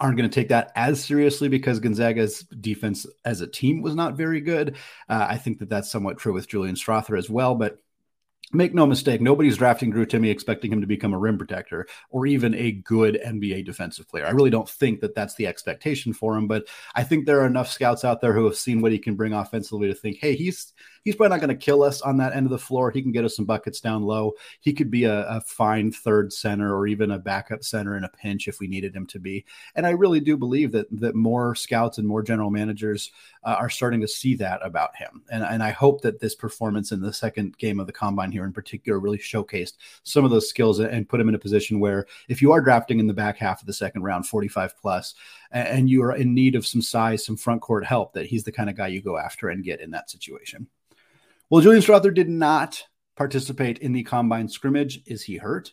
aren't 0.00 0.16
going 0.16 0.28
to 0.28 0.34
take 0.34 0.48
that 0.48 0.72
as 0.74 1.04
seriously 1.04 1.48
because 1.48 1.80
Gonzaga's 1.80 2.40
defense 2.42 3.06
as 3.24 3.40
a 3.40 3.46
team 3.46 3.82
was 3.82 3.94
not 3.94 4.16
very 4.16 4.40
good. 4.40 4.76
Uh, 5.08 5.26
I 5.28 5.38
think 5.38 5.58
that 5.58 5.68
that's 5.68 5.90
somewhat 5.90 6.18
true 6.18 6.32
with 6.32 6.48
Julian 6.48 6.74
Strawther 6.74 7.18
as 7.18 7.30
well, 7.30 7.54
but 7.54 7.78
make 8.52 8.74
no 8.74 8.86
mistake, 8.86 9.20
nobody's 9.20 9.56
drafting 9.56 9.90
Drew 9.90 10.06
Timme 10.06 10.30
expecting 10.30 10.72
him 10.72 10.80
to 10.80 10.86
become 10.86 11.12
a 11.12 11.18
rim 11.18 11.38
protector 11.38 11.86
or 12.10 12.26
even 12.26 12.54
a 12.54 12.72
good 12.72 13.20
NBA 13.24 13.64
defensive 13.64 14.08
player. 14.08 14.26
I 14.26 14.30
really 14.30 14.50
don't 14.50 14.68
think 14.68 15.00
that 15.00 15.14
that's 15.14 15.34
the 15.34 15.46
expectation 15.46 16.12
for 16.12 16.36
him, 16.36 16.46
but 16.46 16.66
I 16.94 17.04
think 17.04 17.26
there 17.26 17.40
are 17.40 17.46
enough 17.46 17.70
scouts 17.70 18.04
out 18.04 18.20
there 18.20 18.32
who 18.32 18.44
have 18.44 18.56
seen 18.56 18.80
what 18.80 18.92
he 18.92 18.98
can 18.98 19.16
bring 19.16 19.32
offensively 19.32 19.88
to 19.88 19.94
think, 19.94 20.18
hey, 20.20 20.34
he's 20.36 20.72
he's 21.04 21.14
probably 21.14 21.34
not 21.34 21.40
going 21.40 21.56
to 21.56 21.64
kill 21.64 21.82
us 21.82 22.00
on 22.00 22.16
that 22.16 22.34
end 22.34 22.46
of 22.46 22.50
the 22.50 22.58
floor. 22.58 22.90
He 22.90 23.02
can 23.02 23.12
get 23.12 23.24
us 23.24 23.36
some 23.36 23.44
buckets 23.44 23.80
down 23.80 24.02
low. 24.02 24.32
He 24.60 24.72
could 24.72 24.90
be 24.90 25.04
a, 25.04 25.26
a 25.28 25.40
fine 25.42 25.92
third 25.92 26.32
center 26.32 26.74
or 26.74 26.86
even 26.86 27.12
a 27.12 27.18
backup 27.18 27.62
center 27.62 27.96
in 27.96 28.04
a 28.04 28.08
pinch 28.08 28.48
if 28.48 28.58
we 28.58 28.66
needed 28.66 28.94
him 28.94 29.06
to 29.08 29.20
be. 29.20 29.44
And 29.74 29.86
I 29.86 29.90
really 29.90 30.20
do 30.20 30.36
believe 30.36 30.72
that 30.72 30.86
that 31.00 31.14
more 31.14 31.54
scouts 31.54 31.98
and 31.98 32.08
more 32.08 32.22
general 32.22 32.50
managers 32.50 33.12
uh, 33.44 33.56
are 33.58 33.70
starting 33.70 34.00
to 34.00 34.08
see 34.08 34.34
that 34.36 34.64
about 34.64 34.96
him. 34.96 35.22
And, 35.30 35.44
and 35.44 35.62
I 35.62 35.70
hope 35.70 36.00
that 36.02 36.20
this 36.20 36.34
performance 36.34 36.92
in 36.92 37.00
the 37.00 37.12
second 37.12 37.58
game 37.58 37.78
of 37.78 37.86
the 37.86 37.92
combine 37.92 38.32
here 38.32 38.44
in 38.44 38.52
particular 38.52 38.98
really 38.98 39.18
showcased 39.18 39.74
some 40.02 40.24
of 40.24 40.30
those 40.30 40.48
skills 40.48 40.80
and 40.80 41.08
put 41.08 41.20
him 41.20 41.28
in 41.28 41.34
a 41.34 41.38
position 41.38 41.80
where 41.80 42.06
if 42.28 42.40
you 42.40 42.52
are 42.52 42.62
drafting 42.62 42.98
in 42.98 43.06
the 43.06 43.14
back 43.14 43.36
half 43.36 43.60
of 43.60 43.66
the 43.66 43.72
second 43.72 44.02
round, 44.02 44.26
45 44.26 44.76
plus, 44.80 45.14
and 45.50 45.88
you 45.88 46.02
are 46.02 46.16
in 46.16 46.34
need 46.34 46.54
of 46.54 46.66
some 46.66 46.82
size, 46.82 47.24
some 47.24 47.36
front 47.36 47.60
court 47.60 47.84
help, 47.84 48.14
that 48.14 48.26
he's 48.26 48.44
the 48.44 48.52
kind 48.52 48.70
of 48.70 48.76
guy 48.76 48.88
you 48.88 49.02
go 49.02 49.18
after 49.18 49.50
and 49.50 49.64
get 49.64 49.80
in 49.80 49.90
that 49.90 50.10
situation. 50.10 50.66
Well, 51.50 51.60
Julian 51.60 51.82
Strawther 51.82 52.14
did 52.14 52.28
not 52.28 52.84
participate 53.16 53.78
in 53.78 53.92
the 53.92 54.02
combine 54.02 54.48
scrimmage. 54.48 55.00
Is 55.06 55.22
he 55.22 55.36
hurt? 55.36 55.72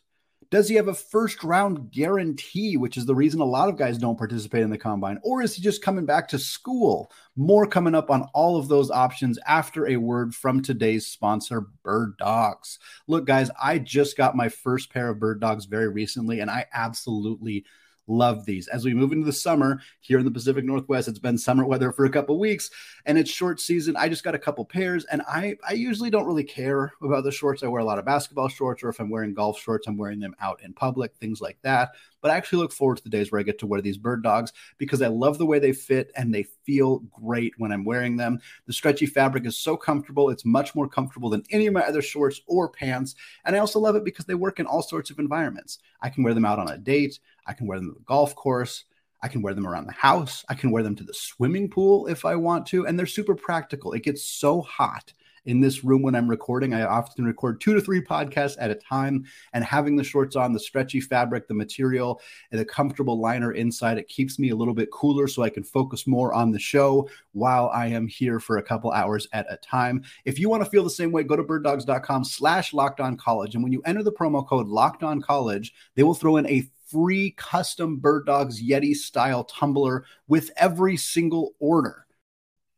Does 0.51 0.67
he 0.67 0.75
have 0.75 0.89
a 0.89 0.93
first 0.93 1.45
round 1.45 1.91
guarantee, 1.91 2.75
which 2.75 2.97
is 2.97 3.05
the 3.05 3.15
reason 3.15 3.39
a 3.39 3.45
lot 3.45 3.69
of 3.69 3.77
guys 3.77 3.97
don't 3.97 4.17
participate 4.17 4.63
in 4.63 4.69
the 4.69 4.77
combine? 4.77 5.17
Or 5.23 5.41
is 5.41 5.55
he 5.55 5.61
just 5.61 5.81
coming 5.81 6.05
back 6.05 6.27
to 6.27 6.39
school? 6.39 7.09
More 7.37 7.65
coming 7.65 7.95
up 7.95 8.11
on 8.11 8.27
all 8.33 8.57
of 8.57 8.67
those 8.67 8.91
options 8.91 9.39
after 9.47 9.87
a 9.87 9.95
word 9.95 10.35
from 10.35 10.61
today's 10.61 11.07
sponsor, 11.07 11.67
Bird 11.83 12.17
Dogs. 12.17 12.79
Look, 13.07 13.25
guys, 13.25 13.49
I 13.61 13.79
just 13.79 14.17
got 14.17 14.35
my 14.35 14.49
first 14.49 14.91
pair 14.91 15.09
of 15.09 15.19
Bird 15.19 15.39
Dogs 15.39 15.63
very 15.63 15.87
recently, 15.87 16.41
and 16.41 16.51
I 16.51 16.65
absolutely 16.73 17.63
Love 18.11 18.45
these. 18.45 18.67
As 18.67 18.83
we 18.83 18.93
move 18.93 19.13
into 19.13 19.25
the 19.25 19.31
summer 19.31 19.79
here 20.01 20.19
in 20.19 20.25
the 20.25 20.31
Pacific 20.31 20.65
Northwest, 20.65 21.07
it's 21.07 21.17
been 21.17 21.37
summer 21.37 21.63
weather 21.63 21.93
for 21.93 22.03
a 22.03 22.09
couple 22.09 22.37
weeks 22.37 22.69
and 23.05 23.17
it's 23.17 23.31
short 23.31 23.61
season. 23.61 23.95
I 23.95 24.09
just 24.09 24.25
got 24.25 24.35
a 24.35 24.39
couple 24.39 24.65
pairs 24.65 25.05
and 25.05 25.21
I, 25.29 25.55
I 25.65 25.73
usually 25.73 26.09
don't 26.09 26.25
really 26.25 26.43
care 26.43 26.91
about 27.01 27.23
the 27.23 27.31
shorts. 27.31 27.63
I 27.63 27.67
wear 27.67 27.81
a 27.81 27.85
lot 27.85 27.99
of 27.99 28.05
basketball 28.05 28.49
shorts, 28.49 28.83
or 28.83 28.89
if 28.89 28.99
I'm 28.99 29.09
wearing 29.09 29.33
golf 29.33 29.61
shorts, 29.61 29.87
I'm 29.87 29.97
wearing 29.97 30.19
them 30.19 30.35
out 30.41 30.61
in 30.61 30.73
public, 30.73 31.15
things 31.15 31.39
like 31.39 31.57
that. 31.61 31.91
But 32.19 32.31
I 32.31 32.37
actually 32.37 32.59
look 32.59 32.73
forward 32.73 32.97
to 32.97 33.03
the 33.03 33.09
days 33.09 33.31
where 33.31 33.39
I 33.39 33.43
get 33.43 33.57
to 33.59 33.65
wear 33.65 33.81
these 33.81 33.97
bird 33.97 34.23
dogs 34.23 34.51
because 34.77 35.01
I 35.01 35.07
love 35.07 35.37
the 35.37 35.45
way 35.45 35.57
they 35.57 35.71
fit 35.71 36.11
and 36.15 36.33
they 36.33 36.43
feel 36.43 36.99
great 36.99 37.53
when 37.57 37.71
I'm 37.71 37.85
wearing 37.85 38.17
them. 38.17 38.39
The 38.67 38.73
stretchy 38.73 39.05
fabric 39.05 39.45
is 39.45 39.57
so 39.57 39.75
comfortable. 39.75 40.29
It's 40.29 40.45
much 40.45 40.75
more 40.75 40.87
comfortable 40.87 41.29
than 41.29 41.43
any 41.49 41.65
of 41.65 41.73
my 41.73 41.81
other 41.81 42.01
shorts 42.01 42.41
or 42.45 42.69
pants. 42.69 43.15
And 43.45 43.55
I 43.55 43.59
also 43.59 43.79
love 43.79 43.95
it 43.95 44.03
because 44.03 44.25
they 44.25 44.35
work 44.35 44.59
in 44.59 44.65
all 44.67 44.83
sorts 44.83 45.09
of 45.09 45.17
environments. 45.17 45.79
I 46.01 46.09
can 46.09 46.23
wear 46.23 46.33
them 46.33 46.45
out 46.45 46.59
on 46.59 46.69
a 46.69 46.77
date, 46.77 47.19
I 47.47 47.53
can 47.53 47.67
wear 47.67 47.79
them 47.79 47.89
to 47.89 47.99
the 47.99 48.05
golf 48.05 48.35
course. 48.35 48.85
I 49.23 49.27
can 49.27 49.41
wear 49.41 49.53
them 49.53 49.67
around 49.67 49.85
the 49.85 49.93
house. 49.93 50.43
I 50.49 50.55
can 50.55 50.71
wear 50.71 50.83
them 50.83 50.95
to 50.95 51.03
the 51.03 51.13
swimming 51.13 51.69
pool 51.69 52.07
if 52.07 52.25
I 52.25 52.35
want 52.35 52.65
to. 52.67 52.87
And 52.87 52.97
they're 52.97 53.05
super 53.05 53.35
practical. 53.35 53.93
It 53.93 54.03
gets 54.03 54.23
so 54.23 54.61
hot 54.61 55.13
in 55.45 55.59
this 55.59 55.83
room 55.83 56.01
when 56.01 56.15
I'm 56.15 56.29
recording. 56.29 56.73
I 56.73 56.83
often 56.83 57.25
record 57.25 57.59
two 57.59 57.73
to 57.73 57.81
three 57.81 58.01
podcasts 58.01 58.57
at 58.59 58.69
a 58.69 58.75
time, 58.75 59.25
and 59.53 59.63
having 59.63 59.95
the 59.95 60.03
shorts 60.03 60.35
on, 60.35 60.53
the 60.53 60.59
stretchy 60.59 61.01
fabric, 61.01 61.47
the 61.47 61.53
material, 61.53 62.21
and 62.51 62.59
the 62.59 62.65
comfortable 62.65 63.19
liner 63.19 63.53
inside, 63.53 63.97
it 63.97 64.07
keeps 64.07 64.37
me 64.37 64.49
a 64.49 64.55
little 64.55 64.73
bit 64.73 64.91
cooler 64.91 65.27
so 65.27 65.41
I 65.41 65.49
can 65.49 65.63
focus 65.63 66.05
more 66.05 66.33
on 66.33 66.51
the 66.51 66.59
show 66.59 67.09
while 67.31 67.69
I 67.73 67.87
am 67.87 68.07
here 68.07 68.39
for 68.39 68.57
a 68.57 68.63
couple 68.63 68.91
hours 68.91 69.27
at 69.33 69.51
a 69.51 69.57
time. 69.57 70.03
If 70.25 70.37
you 70.37 70.49
want 70.49 70.63
to 70.63 70.69
feel 70.69 70.83
the 70.83 70.89
same 70.89 71.11
way, 71.11 71.23
go 71.23 71.35
to 71.35 71.43
birddogs.com 71.43 72.23
slash 72.23 72.73
locked 72.73 72.99
on 72.99 73.17
college. 73.17 73.55
And 73.55 73.63
when 73.63 73.73
you 73.73 73.81
enter 73.85 74.03
the 74.03 74.11
promo 74.11 74.47
code 74.47 74.67
locked 74.67 75.03
on 75.03 75.21
college, 75.21 75.73
they 75.95 76.03
will 76.03 76.13
throw 76.13 76.37
in 76.37 76.47
a 76.47 76.69
free 76.91 77.31
custom 77.31 77.97
Bird 77.97 78.25
Dogs 78.25 78.61
Yeti 78.61 78.93
style 78.93 79.43
tumbler 79.45 80.05
with 80.27 80.51
every 80.57 80.97
single 80.97 81.53
order. 81.59 82.05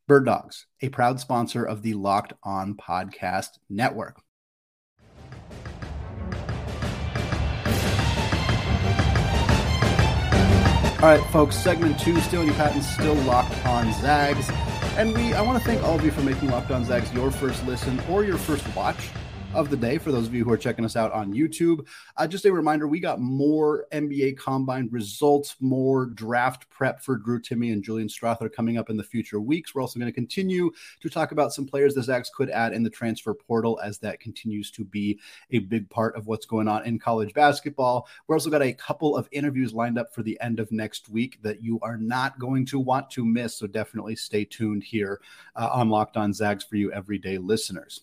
Bird 0.07 0.25
Dogs, 0.25 0.67
a 0.81 0.89
proud 0.89 1.19
sponsor 1.19 1.63
of 1.63 1.81
the 1.81 1.93
Locked 1.93 2.33
On 2.43 2.75
Podcast 2.75 3.59
Network. 3.69 4.21
All 11.01 11.09
right, 11.09 11.25
folks, 11.31 11.57
segment 11.57 11.99
two, 11.99 12.19
still 12.21 12.45
your 12.45 12.53
patents, 12.53 12.87
still 12.87 13.15
locked 13.15 13.65
on 13.65 13.91
Zags. 13.93 14.49
And 14.95 15.13
we 15.13 15.33
I 15.33 15.41
want 15.41 15.57
to 15.57 15.65
thank 15.65 15.83
all 15.83 15.95
of 15.95 16.05
you 16.05 16.11
for 16.11 16.21
making 16.21 16.49
Locked 16.49 16.71
On 16.71 16.85
Zags 16.85 17.11
your 17.13 17.31
first 17.31 17.65
listen 17.65 17.99
or 18.09 18.23
your 18.23 18.37
first 18.37 18.63
watch 18.75 19.09
of 19.55 19.69
the 19.69 19.77
day 19.77 19.99
for 19.99 20.11
those 20.11 20.25
of 20.25 20.33
you 20.33 20.43
who 20.43 20.51
are 20.51 20.57
checking 20.57 20.83
us 20.83 20.95
out 20.95 21.11
on 21.11 21.31
YouTube. 21.31 21.85
Uh, 22.17 22.25
just 22.25 22.45
a 22.45 22.51
reminder 22.51 22.87
we 22.87 22.99
got 22.99 23.19
more 23.19 23.85
NBA 23.91 24.35
combine 24.35 24.89
results, 24.91 25.55
more 25.59 26.07
draft 26.07 26.67
prep 26.71 26.99
for 27.01 27.17
Drew 27.17 27.39
Timme 27.39 27.71
and 27.71 27.83
Julian 27.83 28.07
Strawther 28.07 28.51
coming 28.51 28.79
up 28.79 28.89
in 28.89 28.97
the 28.97 29.03
future 29.03 29.39
weeks. 29.39 29.75
We're 29.75 29.81
also 29.81 29.99
going 29.99 30.11
to 30.11 30.15
continue 30.15 30.71
to 31.01 31.09
talk 31.09 31.31
about 31.31 31.53
some 31.53 31.67
players 31.67 31.93
the 31.93 32.01
Zags 32.01 32.31
could 32.33 32.49
add 32.49 32.73
in 32.73 32.81
the 32.81 32.89
transfer 32.89 33.35
portal 33.35 33.79
as 33.83 33.99
that 33.99 34.19
continues 34.19 34.71
to 34.71 34.83
be 34.83 35.19
a 35.51 35.59
big 35.59 35.87
part 35.87 36.15
of 36.15 36.25
what's 36.25 36.47
going 36.47 36.67
on 36.67 36.83
in 36.85 36.97
college 36.97 37.33
basketball. 37.35 38.07
We're 38.27 38.35
also 38.35 38.49
got 38.49 38.63
a 38.63 38.73
couple 38.73 39.15
of 39.15 39.29
interviews 39.31 39.71
lined 39.71 39.99
up 39.99 40.15
for 40.15 40.23
the 40.23 40.39
end 40.41 40.59
of 40.59 40.71
next 40.71 41.09
week 41.09 41.39
that 41.43 41.61
you 41.61 41.79
are 41.81 41.97
not 41.97 42.39
going 42.39 42.65
to 42.67 42.79
want 42.79 43.11
to 43.11 43.23
miss. 43.23 43.55
So 43.57 43.67
definitely 43.67 44.15
stay 44.15 44.45
tuned 44.45 44.83
here 44.83 45.21
uh, 45.55 45.69
on 45.71 45.89
Locked 45.89 46.17
On 46.17 46.33
Zags 46.33 46.63
for 46.63 46.75
you 46.75 46.91
everyday 46.91 47.37
listeners. 47.37 48.01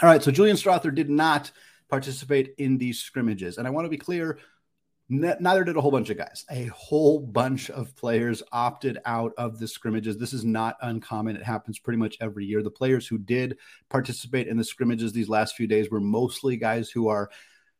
All 0.00 0.08
right, 0.08 0.22
so 0.22 0.30
Julian 0.30 0.56
Strawther 0.56 0.94
did 0.94 1.10
not 1.10 1.50
participate 1.88 2.54
in 2.58 2.78
these 2.78 3.00
scrimmages. 3.00 3.58
And 3.58 3.66
I 3.66 3.70
want 3.70 3.84
to 3.86 3.90
be 3.90 3.96
clear, 3.96 4.38
neither 5.08 5.64
did 5.64 5.76
a 5.76 5.80
whole 5.80 5.90
bunch 5.90 6.10
of 6.10 6.18
guys. 6.18 6.44
A 6.50 6.66
whole 6.66 7.18
bunch 7.18 7.68
of 7.70 7.96
players 7.96 8.42
opted 8.52 8.98
out 9.06 9.32
of 9.38 9.58
the 9.58 9.66
scrimmages. 9.66 10.16
This 10.16 10.32
is 10.32 10.44
not 10.44 10.76
uncommon. 10.82 11.34
It 11.34 11.42
happens 11.42 11.80
pretty 11.80 11.96
much 11.96 12.16
every 12.20 12.44
year. 12.44 12.62
The 12.62 12.70
players 12.70 13.08
who 13.08 13.18
did 13.18 13.56
participate 13.88 14.46
in 14.46 14.56
the 14.56 14.64
scrimmages 14.64 15.12
these 15.12 15.28
last 15.28 15.56
few 15.56 15.66
days 15.66 15.90
were 15.90 16.00
mostly 16.00 16.56
guys 16.56 16.90
who 16.90 17.08
are 17.08 17.30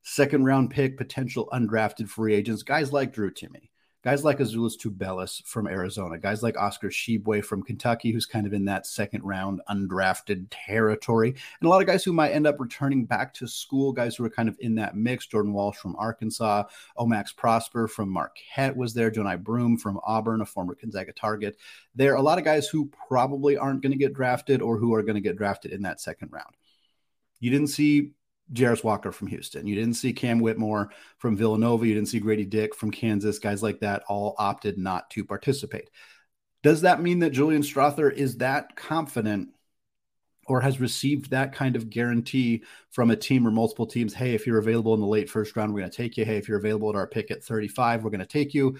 second 0.02 0.44
round 0.44 0.70
pick, 0.70 0.96
potential 0.96 1.48
undrafted 1.52 2.08
free 2.08 2.34
agents, 2.34 2.62
guys 2.64 2.92
like 2.92 3.12
Drew 3.12 3.30
Timme 3.30 3.68
guys 4.04 4.24
like 4.24 4.38
Azuolas 4.38 4.78
Tubelis 4.78 5.44
from 5.44 5.66
Arizona, 5.66 6.18
guys 6.18 6.42
like 6.42 6.56
Oscar 6.56 6.88
Tshiebwe 6.88 7.44
from 7.44 7.62
Kentucky, 7.62 8.12
who's 8.12 8.26
kind 8.26 8.46
of 8.46 8.52
in 8.52 8.64
that 8.66 8.86
second 8.86 9.24
round 9.24 9.60
undrafted 9.68 10.46
territory, 10.50 11.30
and 11.30 11.66
a 11.66 11.68
lot 11.68 11.80
of 11.80 11.86
guys 11.86 12.04
who 12.04 12.12
might 12.12 12.30
end 12.30 12.46
up 12.46 12.60
returning 12.60 13.04
back 13.04 13.34
to 13.34 13.48
school, 13.48 13.92
guys 13.92 14.16
who 14.16 14.24
are 14.24 14.30
kind 14.30 14.48
of 14.48 14.56
in 14.60 14.76
that 14.76 14.96
mix. 14.96 15.26
Jordan 15.26 15.52
Walsh 15.52 15.76
from 15.76 15.96
Arkansas, 15.96 16.64
O-Max 16.96 17.32
Prosper 17.32 17.88
from 17.88 18.08
Marquette 18.08 18.76
was 18.76 18.94
there, 18.94 19.10
Johni 19.10 19.42
Broome 19.42 19.76
from 19.76 20.00
Auburn, 20.06 20.40
a 20.40 20.46
former 20.46 20.74
Gonzaga 20.74 21.12
target. 21.12 21.56
There 21.94 22.12
are 22.12 22.16
a 22.16 22.22
lot 22.22 22.38
of 22.38 22.44
guys 22.44 22.68
who 22.68 22.90
probably 23.08 23.56
aren't 23.56 23.82
going 23.82 23.92
to 23.92 23.98
get 23.98 24.14
drafted 24.14 24.62
or 24.62 24.78
who 24.78 24.94
are 24.94 25.02
going 25.02 25.16
to 25.16 25.20
get 25.20 25.36
drafted 25.36 25.72
in 25.72 25.82
that 25.82 26.00
second 26.00 26.30
round. 26.32 26.54
You 27.40 27.50
didn't 27.50 27.68
see 27.68 28.12
Jarace 28.52 28.84
Walker 28.84 29.12
from 29.12 29.28
Houston. 29.28 29.66
You 29.66 29.74
didn't 29.74 29.94
see 29.94 30.12
Cam 30.12 30.40
Whitmore 30.40 30.90
from 31.18 31.36
Villanova. 31.36 31.86
You 31.86 31.94
didn't 31.94 32.08
see 32.08 32.20
Grady 32.20 32.44
Dick 32.44 32.74
from 32.74 32.90
Kansas. 32.90 33.38
Guys 33.38 33.62
like 33.62 33.80
that 33.80 34.02
all 34.08 34.34
opted 34.38 34.78
not 34.78 35.10
to 35.10 35.24
participate. 35.24 35.90
Does 36.62 36.82
that 36.82 37.02
mean 37.02 37.20
that 37.20 37.30
Julian 37.30 37.62
Strawther 37.62 38.12
is 38.12 38.38
that 38.38 38.74
confident 38.74 39.50
or 40.46 40.62
has 40.62 40.80
received 40.80 41.30
that 41.30 41.52
kind 41.52 41.76
of 41.76 41.90
guarantee 41.90 42.64
from 42.90 43.10
a 43.10 43.16
team 43.16 43.46
or 43.46 43.50
multiple 43.50 43.86
teams? 43.86 44.14
Hey, 44.14 44.34
if 44.34 44.46
you're 44.46 44.58
available 44.58 44.94
in 44.94 45.00
the 45.00 45.06
late 45.06 45.30
first 45.30 45.54
round, 45.56 45.72
we're 45.72 45.80
going 45.80 45.90
to 45.90 45.96
take 45.96 46.16
you. 46.16 46.24
Hey, 46.24 46.38
if 46.38 46.48
you're 46.48 46.58
available 46.58 46.88
at 46.88 46.96
our 46.96 47.06
pick 47.06 47.30
at 47.30 47.44
35, 47.44 48.02
we're 48.02 48.10
going 48.10 48.20
to 48.20 48.26
take 48.26 48.54
you. 48.54 48.78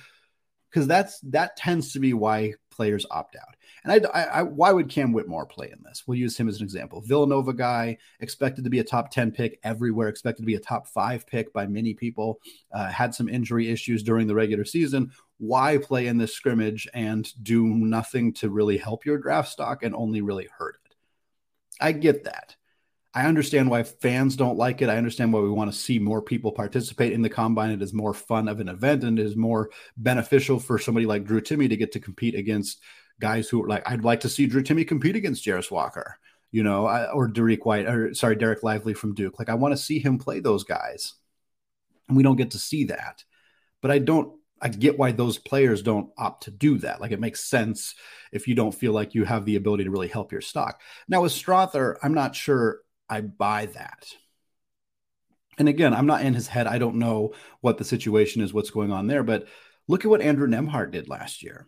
Because 0.71 0.87
that's 0.87 1.21
that 1.21 1.57
tends 1.57 1.93
to 1.93 1.99
be 1.99 2.13
why 2.13 2.55
players 2.79 3.05
opt 3.11 3.35
out. 3.35 3.57
And 3.83 3.93
I, 3.93 4.09
I, 4.15 4.23
I, 4.23 4.43
why 4.43 4.71
would 4.71 4.89
Cam 4.89 5.13
Whitmore 5.13 5.47
play 5.47 5.69
in 5.73 5.83
this? 5.83 6.05
We'll 6.07 6.17
use 6.17 6.37
him 6.37 6.49
as 6.49 6.59
an 6.59 6.63
example. 6.63 7.01
Villanova 7.01 7.53
guy, 7.53 7.99
expected 8.21 8.63
to 8.63 8.71
be 8.71 8.79
a 8.79 8.85
top 8.85 9.11
10 9.11 9.33
pick 9.33 9.59
everywhere, 9.65 10.07
expected 10.07 10.43
to 10.43 10.47
be 10.47 10.55
a 10.55 10.61
top 10.61 10.87
five 10.87 11.27
pick 11.27 11.53
by 11.53 11.67
many 11.67 11.93
people, 11.93 12.41
uh, 12.73 12.87
had 12.87 13.17
some 13.17 13.29
injury 13.29 13.69
issues 13.69 14.05
during 14.05 14.29
the 14.29 14.35
regular 14.35 14.65
season. 14.65 15.11
Why 15.39 15.79
play 15.79 16.07
in 16.07 16.19
this 16.19 16.35
scrimmage 16.35 16.87
and 16.95 17.29
do 17.43 17.67
nothing 17.67 18.33
to 18.35 18.49
really 18.49 18.79
help 18.79 19.05
your 19.05 19.19
draft 19.19 19.49
stock 19.49 19.83
and 19.83 19.93
only 19.93 20.21
really 20.21 20.47
hurt 20.57 20.77
it? 20.87 20.95
I 21.81 21.91
get 21.91 22.25
that. 22.25 22.55
I 23.15 23.25
understand 23.25 23.71
why 23.71 23.83
fans 23.85 24.37
don't 24.37 24.59
like 24.59 24.83
it. 24.83 24.89
I 24.89 24.99
understand 24.99 25.33
why 25.33 25.41
we 25.41 25.51
want 25.51 25.73
to 25.73 25.79
see 25.79 25.99
more 25.99 26.21
people 26.21 26.53
participate 26.53 27.13
in 27.13 27.23
the 27.23 27.31
combine. 27.31 27.71
It 27.71 27.83
is 27.83 27.95
more 27.95 28.13
fun 28.13 28.49
of 28.49 28.61
an 28.61 28.69
event 28.69 29.03
and 29.03 29.19
it 29.19 29.25
is 29.25 29.35
more 29.35 29.71
beneficial 29.97 30.61
for 30.61 30.79
somebody 30.79 31.07
like 31.07 31.25
Drew 31.25 31.41
Timme 31.41 31.69
to 31.69 31.77
get 31.77 31.93
to 31.93 32.01
compete 32.01 32.35
against 32.35 32.81
guys 33.19 33.49
who 33.49 33.63
are 33.63 33.69
like, 33.69 33.89
I'd 33.91 34.05
like 34.05 34.21
to 34.21 34.29
see 34.29 34.47
Drew 34.47 34.63
Timme 34.63 34.87
compete 34.87 35.17
against 35.17 35.45
Jarace 35.45 35.71
Walker, 35.71 36.19
you 36.53 36.63
know, 36.63 36.87
or 37.15 37.29
Derek 37.29 37.65
White, 37.65 37.87
or 37.87 38.13
sorry, 38.15 38.37
Dereck 38.37 38.63
Lively 38.63 38.95
from 38.95 39.15
Duke. 39.15 39.39
Like, 39.39 39.49
I 39.49 39.55
want 39.55 39.73
to 39.73 39.83
see 39.83 39.99
him 39.99 40.19
play 40.19 40.41
those 40.41 40.65
guys. 40.65 41.15
And 42.09 42.17
we 42.17 42.23
don't 42.23 42.37
get 42.37 42.53
to 42.53 42.59
see 42.59 42.85
that. 42.85 43.25
But 43.81 43.91
I 43.91 43.99
don't, 43.99 44.39
I 44.61 44.69
get 44.69 44.99
why 44.99 45.13
those 45.13 45.39
players 45.39 45.83
don't 45.83 46.11
opt 46.19 46.45
to 46.45 46.51
do 46.51 46.79
that. 46.79 47.01
Like, 47.01 47.13
it 47.13 47.21
makes 47.21 47.45
sense 47.45 47.95
if 48.33 48.47
you 48.47 48.55
don't 48.55 48.75
feel 48.75 48.93
like 48.93 49.15
you 49.15 49.25
have 49.25 49.45
the 49.45 49.57
ability 49.57 49.85
to 49.85 49.91
really 49.91 50.09
help 50.09 50.31
your 50.31 50.41
stock. 50.41 50.81
Now, 51.09 51.23
with 51.23 51.33
Strawther, 51.33 51.97
I'm 52.03 52.15
not 52.15 52.37
sure 52.37 52.81
I 53.09 53.21
buy 53.21 53.67
that. 53.67 54.15
And 55.59 55.69
again, 55.69 55.93
I'm 55.93 56.07
not 56.07 56.23
in 56.23 56.35
his 56.35 56.47
head. 56.47 56.67
I 56.67 56.79
don't 56.79 56.97
know 56.97 57.35
what 57.61 57.79
the 57.79 57.85
situation 57.85 58.43
is, 58.43 58.53
what's 58.53 58.71
going 58.71 58.93
on 58.93 59.07
there. 59.07 59.23
But 59.23 59.49
look 59.89 60.05
at 60.05 60.11
what 60.11 60.21
Andrew 60.21 60.47
Nembhard 60.47 60.93
did 60.93 61.09
last 61.09 61.43
year. 61.43 61.67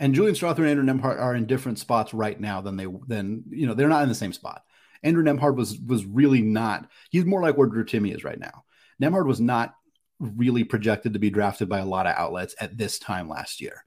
And 0.00 0.14
Julian 0.14 0.34
Strawther 0.34 0.58
and 0.58 0.68
Andrew 0.68 0.84
Nembhard 0.84 1.20
are 1.20 1.34
in 1.34 1.46
different 1.46 1.78
spots 1.78 2.14
right 2.14 2.38
now 2.38 2.60
than 2.60 2.76
they 2.76 2.86
than 3.06 3.44
you 3.48 3.66
know 3.66 3.74
they're 3.74 3.88
not 3.88 4.02
in 4.02 4.08
the 4.08 4.14
same 4.14 4.32
spot. 4.32 4.62
Andrew 5.02 5.24
Nembhard 5.24 5.56
was 5.56 5.78
was 5.78 6.04
really 6.04 6.42
not. 6.42 6.88
He's 7.10 7.24
more 7.24 7.42
like 7.42 7.56
where 7.56 7.66
Drew 7.66 7.84
Timme 7.84 8.14
is 8.14 8.22
right 8.22 8.38
now. 8.38 8.64
Nembhard 9.02 9.26
was 9.26 9.40
not 9.40 9.74
really 10.20 10.64
projected 10.64 11.14
to 11.14 11.18
be 11.18 11.30
drafted 11.30 11.68
by 11.68 11.78
a 11.78 11.86
lot 11.86 12.06
of 12.06 12.14
outlets 12.16 12.54
at 12.60 12.76
this 12.76 12.98
time 12.98 13.28
last 13.28 13.60
year. 13.60 13.84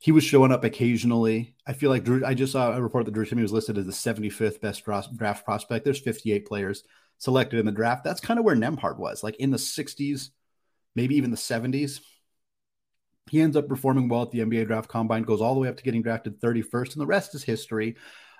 He 0.00 0.12
was 0.12 0.24
showing 0.24 0.50
up 0.50 0.64
occasionally. 0.64 1.54
I 1.66 1.74
feel 1.74 1.90
like 1.90 2.04
Drew. 2.04 2.24
I 2.24 2.32
just 2.32 2.52
saw 2.52 2.72
a 2.72 2.80
report 2.80 3.04
that 3.04 3.12
Drew 3.12 3.26
Timme 3.26 3.42
was 3.42 3.52
listed 3.52 3.76
as 3.76 3.84
the 3.84 3.92
75th 3.92 4.60
best 4.60 4.82
draft 4.84 5.44
prospect. 5.44 5.84
There's 5.84 6.00
58 6.00 6.46
players 6.46 6.84
selected 7.18 7.60
in 7.60 7.66
the 7.66 7.72
draft. 7.72 8.02
That's 8.02 8.20
kind 8.20 8.38
of 8.40 8.46
where 8.46 8.56
Nembhard 8.56 8.96
was, 8.98 9.22
like 9.22 9.36
in 9.36 9.50
the 9.50 9.58
60s, 9.58 10.30
maybe 10.94 11.16
even 11.16 11.30
the 11.30 11.36
70s. 11.36 12.00
He 13.30 13.42
ends 13.42 13.58
up 13.58 13.68
performing 13.68 14.08
well 14.08 14.22
at 14.22 14.30
the 14.30 14.40
NBA 14.40 14.66
draft 14.68 14.88
combine, 14.88 15.22
goes 15.22 15.42
all 15.42 15.52
the 15.52 15.60
way 15.60 15.68
up 15.68 15.76
to 15.76 15.82
getting 15.82 16.02
drafted 16.02 16.40
31st, 16.40 16.94
and 16.94 17.02
the 17.02 17.06
rest 17.06 17.34
is 17.34 17.44
history. 17.44 17.94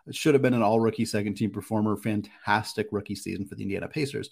It 0.07 0.15
should 0.15 0.35
have 0.35 0.43
been 0.43 0.55
an 0.55 0.63
all 0.63 0.81
rookie 0.81 1.05
second 1.05 1.35
team 1.35 1.51
performer. 1.51 1.95
Fantastic 1.99 2.89
rookie 2.91 3.15
season 3.15 3.47
for 3.47 3.55
the 3.55 3.63
Indiana 3.63 3.87
Pacers. 3.87 4.31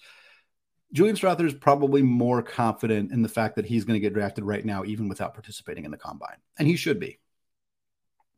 Julian 0.93 1.17
Strawther 1.17 1.45
is 1.45 1.55
probably 1.55 2.03
more 2.03 2.43
confident 2.43 3.13
in 3.13 3.23
the 3.23 3.29
fact 3.29 3.57
that 3.57 3.67
he's 3.67 3.85
going 3.85 3.95
to 3.95 4.01
get 4.01 4.15
drafted 4.15 4.45
right 4.45 4.65
now, 4.65 4.85
even 4.85 5.09
without 5.09 5.35
participating 5.35 5.85
in 5.85 5.91
the 5.91 5.99
combine. 5.99 6.39
And 6.59 6.67
he 6.67 6.77
should 6.77 6.99
be. 6.99 7.19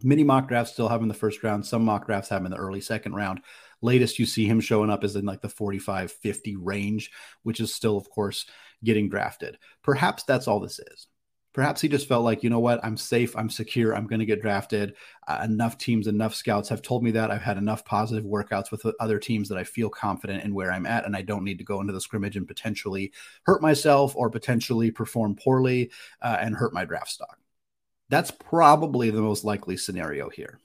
Many 0.02 0.24
mock 0.24 0.48
drafts 0.48 0.72
still 0.72 0.88
have 0.88 1.00
him 1.00 1.04
in 1.04 1.08
the 1.08 1.14
first 1.14 1.42
round. 1.42 1.64
Some 1.64 1.84
mock 1.84 2.06
drafts 2.06 2.30
have 2.30 2.40
him 2.40 2.46
in 2.46 2.52
the 2.52 2.58
early 2.58 2.80
second 2.80 3.14
round. 3.14 3.42
Latest 3.82 4.18
you 4.18 4.26
see 4.26 4.46
him 4.46 4.60
showing 4.60 4.90
up 4.90 5.04
is 5.04 5.14
in 5.14 5.26
like 5.26 5.42
the 5.42 5.48
45 5.48 6.10
50 6.10 6.56
range, 6.56 7.10
which 7.42 7.60
is 7.60 7.74
still, 7.74 7.96
of 7.96 8.08
course, 8.10 8.46
getting 8.82 9.08
drafted. 9.08 9.58
Perhaps 9.82 10.24
that's 10.24 10.48
all 10.48 10.58
this 10.58 10.78
is. 10.78 11.06
Perhaps 11.52 11.80
he 11.80 11.88
just 11.88 12.06
felt 12.06 12.22
like, 12.22 12.44
you 12.44 12.50
know 12.50 12.60
what, 12.60 12.78
I'm 12.84 12.96
safe, 12.96 13.36
I'm 13.36 13.50
secure, 13.50 13.94
I'm 13.94 14.06
going 14.06 14.20
to 14.20 14.26
get 14.26 14.40
drafted. 14.40 14.94
Uh, 15.26 15.40
enough 15.44 15.78
teams, 15.78 16.06
enough 16.06 16.34
scouts 16.34 16.68
have 16.68 16.80
told 16.80 17.02
me 17.02 17.10
that. 17.10 17.30
I've 17.30 17.42
had 17.42 17.56
enough 17.58 17.84
positive 17.84 18.24
workouts 18.24 18.70
with 18.70 18.86
other 19.00 19.18
teams 19.18 19.48
that 19.48 19.58
I 19.58 19.64
feel 19.64 19.90
confident 19.90 20.44
in 20.44 20.54
where 20.54 20.70
I'm 20.70 20.86
at, 20.86 21.06
and 21.06 21.16
I 21.16 21.22
don't 21.22 21.44
need 21.44 21.58
to 21.58 21.64
go 21.64 21.80
into 21.80 21.92
the 21.92 22.00
scrimmage 22.00 22.36
and 22.36 22.46
potentially 22.46 23.12
hurt 23.44 23.62
myself 23.62 24.14
or 24.14 24.30
potentially 24.30 24.92
perform 24.92 25.34
poorly 25.34 25.90
uh, 26.22 26.38
and 26.40 26.54
hurt 26.54 26.72
my 26.72 26.84
draft 26.84 27.10
stock. 27.10 27.38
That's 28.08 28.30
probably 28.30 29.10
the 29.10 29.22
most 29.22 29.44
likely 29.44 29.76
scenario 29.76 30.28
here. 30.30 30.60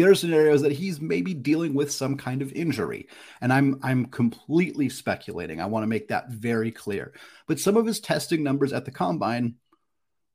The 0.00 0.06
other 0.06 0.14
scenario 0.14 0.54
is 0.54 0.62
that 0.62 0.72
he's 0.72 0.98
maybe 0.98 1.34
dealing 1.34 1.74
with 1.74 1.92
some 1.92 2.16
kind 2.16 2.40
of 2.40 2.54
injury. 2.54 3.06
And 3.42 3.52
I'm 3.52 3.78
I'm 3.82 4.06
completely 4.06 4.88
speculating. 4.88 5.60
I 5.60 5.66
want 5.66 5.82
to 5.82 5.88
make 5.88 6.08
that 6.08 6.30
very 6.30 6.70
clear. 6.70 7.12
But 7.46 7.60
some 7.60 7.76
of 7.76 7.84
his 7.84 8.00
testing 8.00 8.42
numbers 8.42 8.72
at 8.72 8.86
the 8.86 8.92
combine 8.92 9.56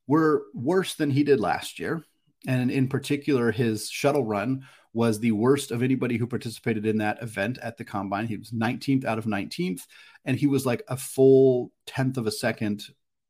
were 0.06 0.44
worse 0.54 0.94
than 0.94 1.10
he 1.10 1.24
did 1.24 1.40
last 1.40 1.80
year. 1.80 2.06
And 2.46 2.70
in 2.70 2.88
particular, 2.90 3.52
his 3.52 3.90
shuttle 3.90 4.24
run 4.24 4.68
was 4.94 5.20
the 5.20 5.32
worst 5.32 5.72
of 5.72 5.82
anybody 5.82 6.18
who 6.18 6.28
participated 6.28 6.86
in 6.86 7.00
that 7.00 7.24
event 7.24 7.58
at 7.60 7.78
the 7.78 7.86
combine. 7.86 8.28
He 8.28 8.38
was 8.38 8.52
19th 8.52 9.04
out 9.04 9.18
of 9.18 9.26
19th, 9.26 9.82
and 10.26 10.38
he 10.38 10.46
was 10.46 10.68
like 10.68 10.84
a 10.88 10.96
full 10.96 11.72
tenth 11.88 12.18
of 12.18 12.28
a 12.28 12.32
second 12.32 12.84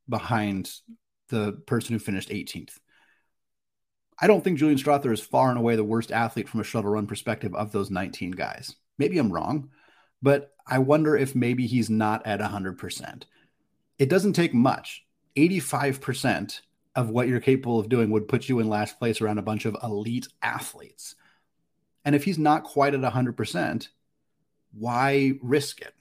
behind 0.10 0.70
the 1.30 1.54
person 1.66 1.94
who 1.94 2.00
finished 2.00 2.28
18th. 2.28 2.78
I 4.20 4.28
don't 4.28 4.44
think 4.44 4.58
Julian 4.58 4.78
Strawther 4.80 5.12
is 5.12 5.20
far 5.20 5.50
and 5.50 5.58
away 5.58 5.76
the 5.76 5.84
worst 5.84 6.12
athlete 6.12 6.48
from 6.48 6.62
a 6.62 6.64
shuttle 6.64 6.92
run 6.92 7.08
perspective 7.08 7.54
of 7.54 7.72
those 7.72 7.92
19 7.92 8.32
guys. 8.32 8.76
Maybe 8.98 9.18
I'm 9.18 9.32
wrong, 9.32 9.70
but 10.22 10.54
I 10.66 10.80
wonder 10.80 11.18
if 11.18 11.36
maybe 11.36 11.68
he's 11.68 11.90
not 11.90 12.26
at 12.26 12.40
100%. 12.40 13.24
It 14.00 14.10
doesn't 14.10 14.34
take 14.34 14.54
much. 14.54 15.04
85% 15.36 16.62
of 16.96 17.10
what 17.10 17.28
you're 17.28 17.42
capable 17.42 17.80
of 17.80 17.90
doing 17.90 18.10
would 18.12 18.30
put 18.30 18.48
you 18.48 18.60
in 18.60 18.70
last 18.70 18.98
place 19.00 19.20
around 19.20 19.38
a 19.38 19.44
bunch 19.44 19.66
of 19.66 19.76
elite 19.84 20.28
athletes. 20.42 21.16
And 22.06 22.16
if 22.16 22.24
he's 22.24 22.38
not 22.38 22.64
quite 22.64 22.94
at 22.94 23.02
100%, 23.02 23.88
why 24.72 25.34
risk 25.42 25.82
it? 25.82 25.94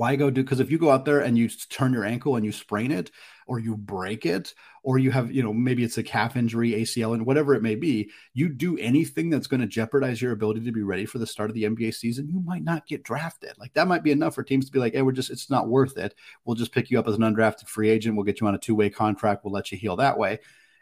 Why 0.00 0.16
go 0.16 0.30
do? 0.30 0.42
Because 0.42 0.60
if 0.60 0.70
you 0.70 0.78
go 0.78 0.90
out 0.90 1.04
there 1.04 1.20
and 1.20 1.36
you 1.36 1.50
turn 1.68 1.92
your 1.92 2.06
ankle 2.06 2.36
and 2.36 2.42
you 2.42 2.52
sprain 2.52 2.90
it, 2.90 3.10
or 3.46 3.58
you 3.58 3.76
break 3.76 4.24
it, 4.24 4.54
or 4.82 4.96
you 4.96 5.10
have, 5.10 5.30
you 5.30 5.42
know, 5.42 5.52
maybe 5.52 5.84
it's 5.84 5.98
a 5.98 6.02
calf 6.02 6.36
injury, 6.36 6.70
ACL, 6.70 7.12
and 7.12 7.26
whatever 7.26 7.54
it 7.54 7.62
may 7.62 7.74
be, 7.74 8.10
you 8.32 8.48
do 8.48 8.78
anything 8.78 9.28
that's 9.28 9.46
going 9.46 9.60
to 9.60 9.66
jeopardize 9.66 10.22
your 10.22 10.32
ability 10.32 10.64
to 10.64 10.72
be 10.72 10.82
ready 10.82 11.04
for 11.04 11.18
the 11.18 11.26
start 11.26 11.50
of 11.50 11.54
the 11.54 11.64
NBA 11.64 11.92
season, 11.92 12.30
you 12.30 12.40
might 12.40 12.64
not 12.64 12.86
get 12.86 13.02
drafted. 13.02 13.52
Like 13.58 13.74
that 13.74 13.88
might 13.88 14.02
be 14.02 14.10
enough 14.10 14.34
for 14.34 14.42
teams 14.42 14.64
to 14.64 14.72
be 14.72 14.78
like, 14.78 14.94
hey, 14.94 15.02
we're 15.02 15.12
just, 15.12 15.28
it's 15.28 15.50
not 15.50 15.68
worth 15.68 15.98
it. 15.98 16.14
We'll 16.46 16.56
just 16.56 16.72
pick 16.72 16.90
you 16.90 16.98
up 16.98 17.06
as 17.06 17.16
an 17.16 17.20
undrafted 17.20 17.68
free 17.68 17.90
agent. 17.90 18.16
We'll 18.16 18.24
get 18.24 18.40
you 18.40 18.46
on 18.46 18.54
a 18.54 18.58
two 18.58 18.74
way 18.74 18.88
contract. 18.88 19.44
We'll 19.44 19.52
let 19.52 19.70
you 19.70 19.76
heal 19.76 19.96
that 19.96 20.16
way. 20.16 20.38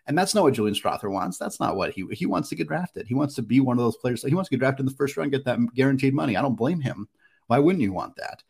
And 0.06 0.16
that's 0.16 0.32
not 0.32 0.44
what 0.44 0.54
Julian 0.54 0.76
Strawther 0.76 1.10
wants. 1.10 1.38
That's 1.38 1.58
not 1.58 1.74
what 1.74 1.90
he 1.90 2.06
he 2.12 2.26
wants 2.26 2.50
to 2.50 2.54
get 2.54 2.68
drafted. 2.68 3.08
He 3.08 3.14
wants 3.14 3.34
to 3.34 3.42
be 3.42 3.58
one 3.58 3.78
of 3.78 3.84
those 3.84 3.96
players. 3.96 4.22
He 4.22 4.36
wants 4.36 4.48
to 4.48 4.56
get 4.56 4.60
drafted 4.60 4.86
in 4.86 4.86
the 4.86 4.96
first 4.96 5.16
round, 5.16 5.32
get 5.32 5.44
that 5.46 5.58
guaranteed 5.74 6.14
money. 6.14 6.36
I 6.36 6.42
don't 6.42 6.54
blame 6.54 6.80
him. 6.80 7.08
Why 7.48 7.58
wouldn't 7.58 7.82
you 7.82 7.92
want 7.92 8.14
that? 8.16 8.44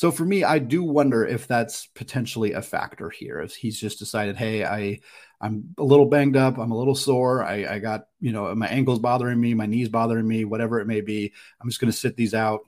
So 0.00 0.10
for 0.10 0.24
me, 0.24 0.44
I 0.44 0.60
do 0.60 0.82
wonder 0.82 1.26
if 1.26 1.46
that's 1.46 1.84
potentially 1.88 2.54
a 2.54 2.62
factor 2.62 3.10
here. 3.10 3.38
If 3.38 3.54
he's 3.54 3.78
just 3.78 3.98
decided, 3.98 4.34
hey, 4.34 4.64
I 4.64 5.00
I'm 5.42 5.74
a 5.76 5.84
little 5.84 6.06
banged 6.06 6.38
up, 6.38 6.56
I'm 6.56 6.70
a 6.70 6.78
little 6.78 6.94
sore, 6.94 7.44
I, 7.44 7.66
I 7.66 7.78
got 7.80 8.06
you 8.18 8.32
know 8.32 8.54
my 8.54 8.66
ankles 8.68 8.98
bothering 8.98 9.38
me, 9.38 9.52
my 9.52 9.66
knees 9.66 9.90
bothering 9.90 10.26
me, 10.26 10.46
whatever 10.46 10.80
it 10.80 10.86
may 10.86 11.02
be. 11.02 11.34
I'm 11.60 11.68
just 11.68 11.82
going 11.82 11.92
to 11.92 11.98
sit 11.98 12.16
these 12.16 12.32
out. 12.32 12.60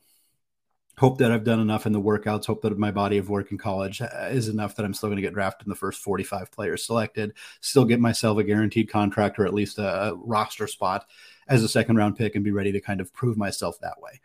Hope 0.99 1.17
that 1.21 1.33
I've 1.33 1.43
done 1.43 1.59
enough 1.59 1.87
in 1.87 1.95
the 1.95 2.03
workouts. 2.03 2.45
Hope 2.45 2.61
that 2.61 2.77
my 2.77 2.91
body 2.91 3.17
of 3.17 3.31
work 3.31 3.51
in 3.51 3.57
college 3.57 4.03
uh, 4.03 4.29
is 4.31 4.49
enough 4.49 4.77
that 4.77 4.85
I'm 4.85 4.93
still 4.93 5.09
going 5.09 5.17
to 5.17 5.23
get 5.23 5.33
drafted 5.33 5.67
in 5.67 5.71
the 5.71 5.75
first 5.75 6.03
45 6.03 6.53
players 6.53 6.85
selected. 6.85 7.33
Still 7.63 7.87
get 7.87 7.99
myself 7.99 8.37
a 8.37 8.45
guaranteed 8.45 8.91
contract 8.91 9.39
or 9.39 9.47
at 9.47 9.55
least 9.55 9.79
a, 9.79 10.09
a 10.11 10.15
roster 10.17 10.67
spot 10.67 11.07
as 11.49 11.65
a 11.65 11.69
second 11.69 11.97
round 11.97 12.19
pick 12.19 12.35
and 12.35 12.45
be 12.45 12.51
ready 12.51 12.73
to 12.73 12.81
kind 12.83 13.01
of 13.01 13.11
prove 13.15 13.39
myself 13.39 13.81
that 13.81 14.03
way. 14.03 14.21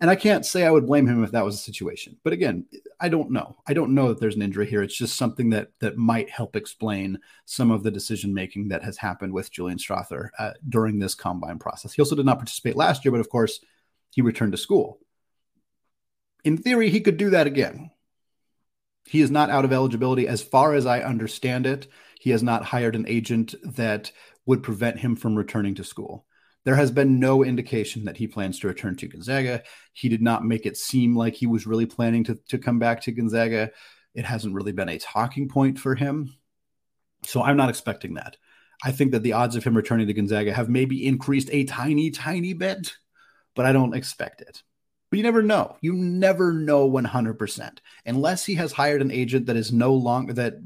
And 0.00 0.08
I 0.08 0.14
can't 0.14 0.46
say 0.46 0.64
I 0.64 0.70
would 0.70 0.86
blame 0.86 1.08
him 1.08 1.24
if 1.24 1.32
that 1.32 1.44
was 1.44 1.56
a 1.56 1.58
situation. 1.58 2.16
But 2.22 2.32
again, 2.32 2.66
I 3.00 3.08
don't 3.08 3.32
know. 3.32 3.56
I 3.66 3.74
don't 3.74 3.94
know 3.94 4.08
that 4.08 4.20
there's 4.20 4.36
an 4.36 4.42
injury 4.42 4.66
here. 4.66 4.82
It's 4.82 4.96
just 4.96 5.16
something 5.16 5.50
that 5.50 5.70
that 5.80 5.96
might 5.96 6.30
help 6.30 6.54
explain 6.54 7.18
some 7.46 7.72
of 7.72 7.82
the 7.82 7.90
decision 7.90 8.32
making 8.32 8.68
that 8.68 8.84
has 8.84 8.96
happened 8.96 9.32
with 9.32 9.50
Julian 9.50 9.78
Strawther 9.78 10.28
uh, 10.38 10.52
during 10.68 11.00
this 11.00 11.16
combine 11.16 11.58
process. 11.58 11.92
He 11.92 12.00
also 12.00 12.14
did 12.14 12.26
not 12.26 12.38
participate 12.38 12.76
last 12.76 13.04
year, 13.04 13.10
but 13.10 13.20
of 13.20 13.28
course, 13.28 13.58
he 14.10 14.22
returned 14.22 14.52
to 14.52 14.58
school. 14.58 15.00
In 16.44 16.56
theory, 16.56 16.90
he 16.90 17.00
could 17.00 17.16
do 17.16 17.30
that 17.30 17.48
again. 17.48 17.90
He 19.04 19.20
is 19.20 19.32
not 19.32 19.50
out 19.50 19.64
of 19.64 19.72
eligibility, 19.72 20.28
as 20.28 20.42
far 20.42 20.74
as 20.74 20.86
I 20.86 21.00
understand 21.00 21.66
it. 21.66 21.88
He 22.20 22.30
has 22.30 22.42
not 22.42 22.64
hired 22.64 22.94
an 22.94 23.06
agent 23.08 23.54
that 23.64 24.12
would 24.46 24.62
prevent 24.62 24.98
him 24.98 25.16
from 25.16 25.34
returning 25.34 25.74
to 25.76 25.84
school. 25.84 26.24
There 26.68 26.76
has 26.76 26.90
been 26.90 27.18
no 27.18 27.42
indication 27.42 28.04
that 28.04 28.18
he 28.18 28.26
plans 28.26 28.58
to 28.58 28.66
return 28.66 28.94
to 28.96 29.08
Gonzaga. 29.08 29.62
He 29.94 30.10
did 30.10 30.20
not 30.20 30.44
make 30.44 30.66
it 30.66 30.76
seem 30.76 31.16
like 31.16 31.32
he 31.32 31.46
was 31.46 31.66
really 31.66 31.86
planning 31.86 32.24
to, 32.24 32.34
to 32.50 32.58
come 32.58 32.78
back 32.78 33.00
to 33.00 33.10
Gonzaga. 33.10 33.70
It 34.14 34.26
hasn't 34.26 34.54
really 34.54 34.72
been 34.72 34.90
a 34.90 34.98
talking 34.98 35.48
point 35.48 35.78
for 35.78 35.94
him. 35.94 36.36
So 37.24 37.42
I'm 37.42 37.56
not 37.56 37.70
expecting 37.70 38.12
that. 38.16 38.36
I 38.84 38.92
think 38.92 39.12
that 39.12 39.22
the 39.22 39.32
odds 39.32 39.56
of 39.56 39.64
him 39.64 39.74
returning 39.74 40.08
to 40.08 40.12
Gonzaga 40.12 40.52
have 40.52 40.68
maybe 40.68 41.06
increased 41.06 41.48
a 41.52 41.64
tiny, 41.64 42.10
tiny 42.10 42.52
bit, 42.52 42.92
but 43.54 43.64
I 43.64 43.72
don't 43.72 43.96
expect 43.96 44.42
it. 44.42 44.62
But 45.08 45.16
you 45.16 45.22
never 45.22 45.40
know. 45.40 45.78
You 45.80 45.94
never 45.94 46.52
know 46.52 46.86
100% 46.90 47.78
unless 48.04 48.44
he 48.44 48.56
has 48.56 48.72
hired 48.72 49.00
an 49.00 49.10
agent 49.10 49.46
that 49.46 49.56
is 49.56 49.72
no 49.72 49.94
longer 49.94 50.34
that 50.34 50.56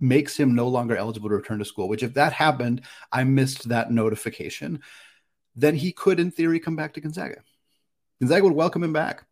makes 0.00 0.36
him 0.36 0.56
no 0.56 0.66
longer 0.66 0.96
eligible 0.96 1.28
to 1.28 1.36
return 1.36 1.60
to 1.60 1.64
school, 1.64 1.88
which 1.88 2.02
if 2.02 2.14
that 2.14 2.32
happened, 2.32 2.82
I 3.12 3.22
missed 3.22 3.68
that 3.68 3.92
notification 3.92 4.82
then 5.56 5.74
he 5.74 5.92
could, 5.92 6.20
in 6.20 6.30
theory, 6.30 6.60
come 6.60 6.76
back 6.76 6.94
to 6.94 7.00
Gonzaga. 7.00 7.42
Gonzaga 8.20 8.44
would 8.44 8.54
welcome 8.54 8.82
him 8.82 8.92
back. 8.92 9.24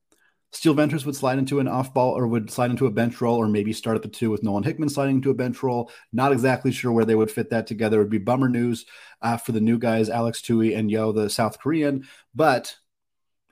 Steele 0.53 0.75
Venters 0.75 1.07
would 1.07 1.17
slide 1.17 1.39
into 1.39 1.61
an 1.61 1.69
off 1.69 1.95
ball 1.95 2.17
or 2.17 2.27
would 2.27 2.51
slide 2.51 2.71
into 2.71 2.85
a 2.85 2.91
bench 2.91 3.23
role 3.23 3.39
or 3.39 3.49
maybe 3.49 3.73
start 3.73 3.97
at 3.97 4.03
the 4.03 4.09
two 4.09 4.31
with 4.31 4.43
Nolan 4.43 4.63
Hickman 4.63 4.91
sliding 4.91 5.17
into 5.17 5.31
a 5.31 5.35
bench 5.35 5.63
role. 5.63 5.91
Not 6.13 6.31
exactly 6.31 6.73
sure 6.73 6.93
where 6.93 7.07
they 7.07 7.15
would 7.15 7.31
fit 7.31 7.49
that 7.51 7.67
together. 7.67 7.97
It 7.97 8.05
would 8.05 8.11
be 8.11 8.19
bummer 8.19 8.51
news 8.51 8.85
uh, 9.23 9.39
for 9.39 9.53
the 9.53 9.63
new 9.63 9.79
guys, 9.79 10.11
Alex 10.11 10.43
Toohey 10.43 10.77
and 10.77 10.91
Yeo, 10.91 11.11
the 11.11 11.31
South 11.31 11.59
Korean, 11.59 12.07
but 12.35 12.77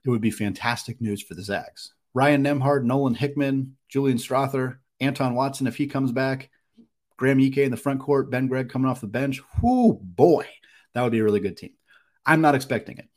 it 0.05 0.11
would 0.11 0.21
be 0.21 0.31
fantastic 0.31 1.01
news 1.01 1.23
for 1.23 1.35
the 1.35 1.43
Zags. 1.43 1.95
Ryan 2.13 2.45
Nembhard, 2.45 2.85
Nolan 2.85 3.15
Hickman, 3.15 3.77
Julian 3.89 4.19
Strawther, 4.19 4.79
Anton 5.01 5.35
Watson, 5.35 5.67
if 5.67 5.77
he 5.77 5.87
comes 5.87 6.13
back, 6.13 6.51
Graham 7.17 7.41
Ike 7.41 7.59
in 7.59 7.71
the 7.71 7.77
front 7.79 8.01
court, 8.01 8.31
Ben 8.31 8.47
Gregg 8.47 8.69
coming 8.69 8.91
off 8.91 9.01
the 9.01 9.07
bench. 9.07 9.41
Whoo, 9.63 9.95
boy, 9.95 10.47
that 10.93 11.03
would 11.03 11.13
be 11.13 11.21
a 11.21 11.25
really 11.25 11.41
good 11.41 11.57
team. 11.57 11.73
I'm 12.31 12.41
not 12.41 12.55
expecting 12.55 12.97
it. 12.97 13.09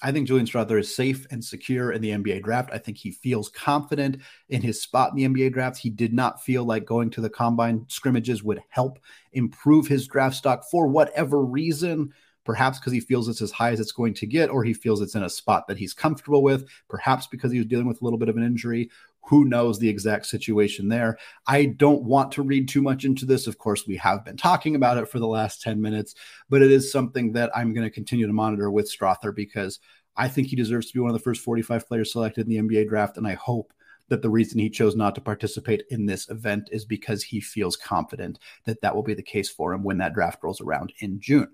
I 0.00 0.12
think 0.12 0.28
Julian 0.28 0.46
Strawther 0.46 0.78
is 0.78 0.94
safe 0.94 1.26
and 1.32 1.44
secure 1.44 1.90
in 1.90 2.00
the 2.00 2.10
NBA 2.10 2.44
draft. 2.44 2.70
I 2.72 2.78
think 2.78 2.96
he 2.96 3.10
feels 3.10 3.48
confident 3.48 4.18
in 4.48 4.62
his 4.62 4.80
spot 4.80 5.10
in 5.10 5.16
the 5.16 5.26
NBA 5.26 5.52
draft. 5.52 5.76
He 5.76 5.90
did 5.90 6.14
not 6.14 6.40
feel 6.40 6.64
like 6.64 6.84
going 6.84 7.10
to 7.10 7.20
the 7.20 7.28
combine 7.28 7.84
scrimmages 7.88 8.44
would 8.44 8.62
help 8.68 9.00
improve 9.32 9.88
his 9.88 10.06
draft 10.06 10.36
stock 10.36 10.62
for 10.70 10.86
whatever 10.86 11.44
reason. 11.44 12.12
Perhaps 12.44 12.78
because 12.78 12.92
he 12.92 13.00
feels 13.00 13.28
it's 13.28 13.42
as 13.42 13.50
high 13.50 13.72
as 13.72 13.80
it's 13.80 13.90
going 13.90 14.14
to 14.14 14.26
get, 14.26 14.50
or 14.50 14.62
he 14.62 14.72
feels 14.72 15.00
it's 15.00 15.16
in 15.16 15.24
a 15.24 15.28
spot 15.28 15.66
that 15.66 15.76
he's 15.76 15.92
comfortable 15.92 16.44
with. 16.44 16.64
Perhaps 16.88 17.26
because 17.26 17.50
he 17.50 17.58
was 17.58 17.66
dealing 17.66 17.88
with 17.88 18.00
a 18.00 18.04
little 18.04 18.20
bit 18.20 18.28
of 18.28 18.36
an 18.36 18.44
injury. 18.44 18.88
Who 19.28 19.44
knows 19.44 19.78
the 19.78 19.88
exact 19.88 20.26
situation 20.26 20.88
there? 20.88 21.18
I 21.46 21.66
don't 21.66 22.02
want 22.02 22.32
to 22.32 22.42
read 22.42 22.68
too 22.68 22.82
much 22.82 23.04
into 23.04 23.26
this. 23.26 23.46
Of 23.46 23.58
course, 23.58 23.86
we 23.86 23.96
have 23.96 24.24
been 24.24 24.36
talking 24.36 24.74
about 24.74 24.98
it 24.98 25.08
for 25.08 25.18
the 25.18 25.26
last 25.26 25.62
10 25.62 25.80
minutes, 25.80 26.14
but 26.48 26.62
it 26.62 26.72
is 26.72 26.90
something 26.90 27.32
that 27.32 27.50
I'm 27.56 27.72
going 27.72 27.86
to 27.86 27.94
continue 27.94 28.26
to 28.26 28.32
monitor 28.32 28.70
with 28.70 28.90
Strawther 28.90 29.34
because 29.34 29.78
I 30.16 30.28
think 30.28 30.48
he 30.48 30.56
deserves 30.56 30.88
to 30.88 30.94
be 30.94 31.00
one 31.00 31.10
of 31.10 31.16
the 31.16 31.22
first 31.22 31.42
45 31.42 31.86
players 31.86 32.12
selected 32.12 32.46
in 32.46 32.66
the 32.66 32.68
NBA 32.68 32.88
draft. 32.88 33.16
And 33.16 33.26
I 33.26 33.34
hope 33.34 33.72
that 34.08 34.22
the 34.22 34.30
reason 34.30 34.58
he 34.58 34.68
chose 34.68 34.96
not 34.96 35.14
to 35.14 35.20
participate 35.20 35.84
in 35.90 36.04
this 36.04 36.28
event 36.28 36.68
is 36.72 36.84
because 36.84 37.22
he 37.22 37.40
feels 37.40 37.76
confident 37.76 38.38
that 38.64 38.80
that 38.82 38.94
will 38.94 39.04
be 39.04 39.14
the 39.14 39.22
case 39.22 39.48
for 39.48 39.72
him 39.72 39.84
when 39.84 39.98
that 39.98 40.14
draft 40.14 40.42
rolls 40.42 40.60
around 40.60 40.92
in 40.98 41.20
June. 41.20 41.48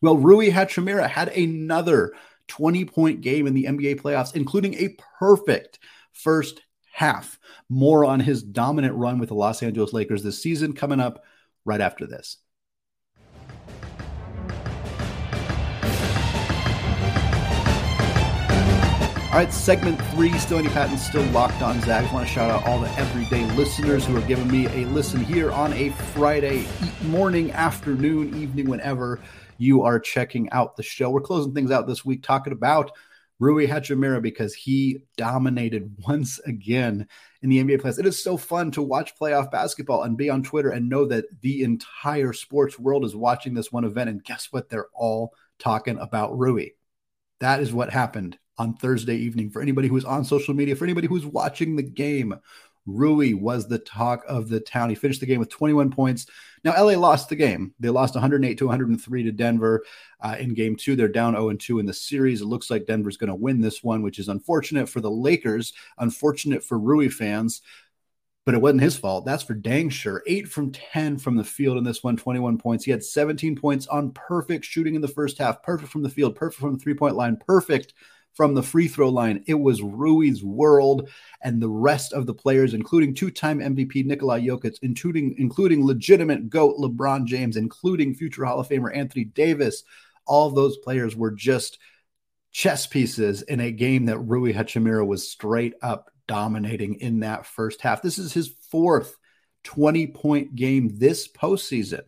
Well, 0.00 0.16
Rui 0.16 0.50
Hachimura 0.50 1.08
had 1.08 1.28
another 1.28 2.14
20 2.48 2.84
point 2.86 3.20
game 3.20 3.46
in 3.46 3.54
the 3.54 3.64
NBA 3.64 4.00
playoffs, 4.00 4.34
including 4.34 4.74
a 4.74 4.96
perfect 5.18 5.78
first 6.12 6.62
half. 6.92 7.38
More 7.68 8.04
on 8.04 8.20
his 8.20 8.42
dominant 8.42 8.94
run 8.94 9.18
with 9.18 9.30
the 9.30 9.34
Los 9.34 9.62
Angeles 9.62 9.92
Lakers 9.92 10.22
this 10.22 10.42
season 10.42 10.72
coming 10.72 11.00
up 11.00 11.24
right 11.64 11.80
after 11.80 12.06
this. 12.06 12.38
All 19.32 19.38
right, 19.38 19.50
segment 19.50 19.98
three, 20.08 20.30
still 20.36 20.58
Andy 20.58 20.68
Patton, 20.68 20.98
still 20.98 21.24
locked 21.30 21.62
on 21.62 21.80
Zags. 21.80 22.12
Want 22.12 22.28
to 22.28 22.30
shout 22.30 22.50
out 22.50 22.66
all 22.66 22.78
the 22.78 22.90
everyday 22.98 23.46
listeners 23.52 24.04
who 24.04 24.14
are 24.14 24.26
giving 24.26 24.50
me 24.50 24.66
a 24.66 24.86
listen 24.88 25.24
here 25.24 25.50
on 25.50 25.72
a 25.72 25.88
Friday 25.88 26.68
morning, 27.04 27.50
afternoon, 27.52 28.36
evening, 28.36 28.68
whenever 28.68 29.20
you 29.56 29.84
are 29.84 29.98
checking 29.98 30.50
out 30.50 30.76
the 30.76 30.82
show. 30.82 31.08
We're 31.08 31.22
closing 31.22 31.54
things 31.54 31.70
out 31.70 31.86
this 31.86 32.04
week 32.04 32.22
talking 32.22 32.52
about 32.52 32.92
Rui 33.42 33.66
Hachimura 33.66 34.22
because 34.22 34.54
he 34.54 35.02
dominated 35.16 35.92
once 36.06 36.38
again 36.46 37.08
in 37.42 37.50
the 37.50 37.58
NBA 37.58 37.82
playoffs. 37.82 37.98
It 37.98 38.06
is 38.06 38.22
so 38.22 38.36
fun 38.36 38.70
to 38.70 38.82
watch 38.82 39.18
playoff 39.20 39.50
basketball 39.50 40.04
and 40.04 40.16
be 40.16 40.30
on 40.30 40.44
Twitter 40.44 40.70
and 40.70 40.88
know 40.88 41.06
that 41.06 41.24
the 41.40 41.64
entire 41.64 42.32
sports 42.32 42.78
world 42.78 43.04
is 43.04 43.16
watching 43.16 43.52
this 43.52 43.72
one 43.72 43.82
event. 43.82 44.10
And 44.10 44.22
guess 44.22 44.46
what? 44.52 44.68
They're 44.68 44.86
all 44.94 45.34
talking 45.58 45.98
about 45.98 46.38
Rui. 46.38 46.68
That 47.40 47.60
is 47.60 47.72
what 47.72 47.90
happened 47.90 48.38
on 48.58 48.76
Thursday 48.76 49.16
evening. 49.16 49.50
For 49.50 49.60
anybody 49.60 49.88
who 49.88 49.96
is 49.96 50.04
on 50.04 50.24
social 50.24 50.54
media, 50.54 50.76
for 50.76 50.84
anybody 50.84 51.08
who's 51.08 51.26
watching 51.26 51.74
the 51.74 51.82
game, 51.82 52.36
Rui 52.86 53.34
was 53.34 53.68
the 53.68 53.78
talk 53.78 54.24
of 54.28 54.48
the 54.48 54.60
town. 54.60 54.88
He 54.88 54.94
finished 54.94 55.20
the 55.20 55.26
game 55.26 55.38
with 55.38 55.50
21 55.50 55.90
points. 55.90 56.26
Now, 56.64 56.72
LA 56.72 56.98
lost 56.98 57.28
the 57.28 57.36
game. 57.36 57.74
They 57.80 57.88
lost 57.88 58.14
108 58.14 58.58
to 58.58 58.66
103 58.66 59.22
to 59.24 59.32
Denver 59.32 59.84
uh, 60.20 60.36
in 60.38 60.54
game 60.54 60.76
two. 60.76 60.96
They're 60.96 61.08
down 61.08 61.34
0 61.34 61.54
2 61.54 61.78
in 61.78 61.86
the 61.86 61.92
series. 61.92 62.40
It 62.40 62.46
looks 62.46 62.70
like 62.70 62.86
Denver's 62.86 63.16
going 63.16 63.28
to 63.28 63.34
win 63.34 63.60
this 63.60 63.82
one, 63.82 64.02
which 64.02 64.18
is 64.18 64.28
unfortunate 64.28 64.88
for 64.88 65.00
the 65.00 65.10
Lakers, 65.10 65.72
unfortunate 65.98 66.62
for 66.62 66.78
Rui 66.78 67.08
fans, 67.08 67.62
but 68.44 68.54
it 68.54 68.60
wasn't 68.60 68.82
his 68.82 68.96
fault. 68.96 69.24
That's 69.24 69.42
for 69.42 69.54
dang 69.54 69.88
sure. 69.88 70.22
Eight 70.26 70.48
from 70.48 70.72
10 70.72 71.18
from 71.18 71.36
the 71.36 71.44
field 71.44 71.78
in 71.78 71.84
this 71.84 72.02
one, 72.02 72.16
21 72.16 72.58
points. 72.58 72.84
He 72.84 72.90
had 72.90 73.04
17 73.04 73.56
points 73.56 73.86
on 73.88 74.12
perfect 74.12 74.64
shooting 74.64 74.94
in 74.94 75.00
the 75.00 75.08
first 75.08 75.38
half, 75.38 75.62
perfect 75.62 75.90
from 75.90 76.02
the 76.02 76.10
field, 76.10 76.36
perfect 76.36 76.60
from 76.60 76.74
the 76.74 76.80
three 76.80 76.94
point 76.94 77.16
line, 77.16 77.36
perfect 77.36 77.94
from 78.34 78.54
the 78.54 78.62
free 78.62 78.88
throw 78.88 79.08
line. 79.08 79.44
It 79.46 79.54
was 79.54 79.82
Rui's 79.82 80.42
world, 80.42 81.08
and 81.42 81.60
the 81.60 81.68
rest 81.68 82.12
of 82.12 82.26
the 82.26 82.34
players, 82.34 82.74
including 82.74 83.14
two-time 83.14 83.60
MVP 83.60 84.04
Nikola 84.04 84.40
Jokic, 84.40 84.78
including 84.82 85.34
including 85.38 85.84
legitimate 85.84 86.48
goat 86.48 86.76
LeBron 86.78 87.26
James, 87.26 87.56
including 87.56 88.14
future 88.14 88.44
Hall 88.44 88.60
of 88.60 88.68
Famer 88.68 88.94
Anthony 88.94 89.24
Davis, 89.24 89.84
all 90.26 90.50
those 90.50 90.76
players 90.78 91.16
were 91.16 91.30
just 91.30 91.78
chess 92.52 92.86
pieces 92.86 93.42
in 93.42 93.60
a 93.60 93.70
game 93.70 94.06
that 94.06 94.18
Rui 94.18 94.52
Hachimura 94.52 95.06
was 95.06 95.28
straight 95.28 95.74
up 95.82 96.10
dominating 96.28 96.94
in 96.94 97.20
that 97.20 97.46
first 97.46 97.80
half. 97.80 98.02
This 98.02 98.18
is 98.18 98.32
his 98.32 98.54
fourth 98.70 99.16
20 99.64 100.08
point 100.08 100.54
game 100.54 100.98
this 100.98 101.28
postseason. 101.28 102.02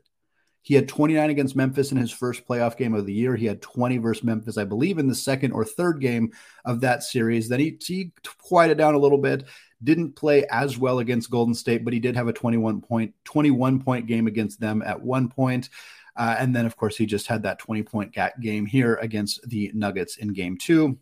He 0.65 0.75
had 0.75 0.89
29 0.89 1.29
against 1.29 1.55
Memphis 1.55 1.93
in 1.93 1.99
his 1.99 2.11
first 2.11 2.49
playoff 2.49 2.79
game 2.79 2.95
of 2.95 3.05
the 3.05 3.13
year. 3.13 3.37
He 3.37 3.45
had 3.45 3.61
20 3.61 3.99
versus 3.99 4.25
Memphis, 4.25 4.57
I 4.57 4.65
believe, 4.65 4.97
in 4.97 5.09
the 5.09 5.15
second 5.15 5.53
or 5.53 5.63
third 5.63 6.01
game 6.01 6.33
of 6.65 6.81
that 6.81 7.03
series. 7.03 7.51
Then 7.51 7.61
he, 7.61 7.79
he 7.85 8.13
quieted 8.39 8.79
down 8.79 8.95
a 8.95 8.99
little 8.99 9.19
bit. 9.19 9.45
Didn't 9.83 10.17
play 10.17 10.47
as 10.51 10.79
well 10.79 11.01
against 11.01 11.31
Golden 11.31 11.55
State, 11.55 11.85
but 11.85 11.93
he 11.93 12.01
did 12.01 12.17
have 12.17 12.29
a 12.29 12.33
21 12.33 12.81
point 12.81 13.15
21 13.25 13.83
point 13.83 14.07
game 14.07 14.27
against 14.27 14.59
them 14.59 14.83
at 14.83 15.03
one 15.03 15.29
point. 15.29 15.69
Uh, 16.17 16.37
and 16.39 16.57
then, 16.57 16.65
of 16.65 16.79
course, 16.79 16.97
he 16.97 17.05
just 17.05 17.27
had 17.27 17.43
that 17.43 17.59
20 17.59 17.83
point 17.83 18.17
game 18.41 18.65
here 18.65 18.95
against 19.03 19.47
the 19.47 19.71
Nuggets 19.75 20.17
in 20.17 20.33
game 20.33 20.57
two. 20.57 20.99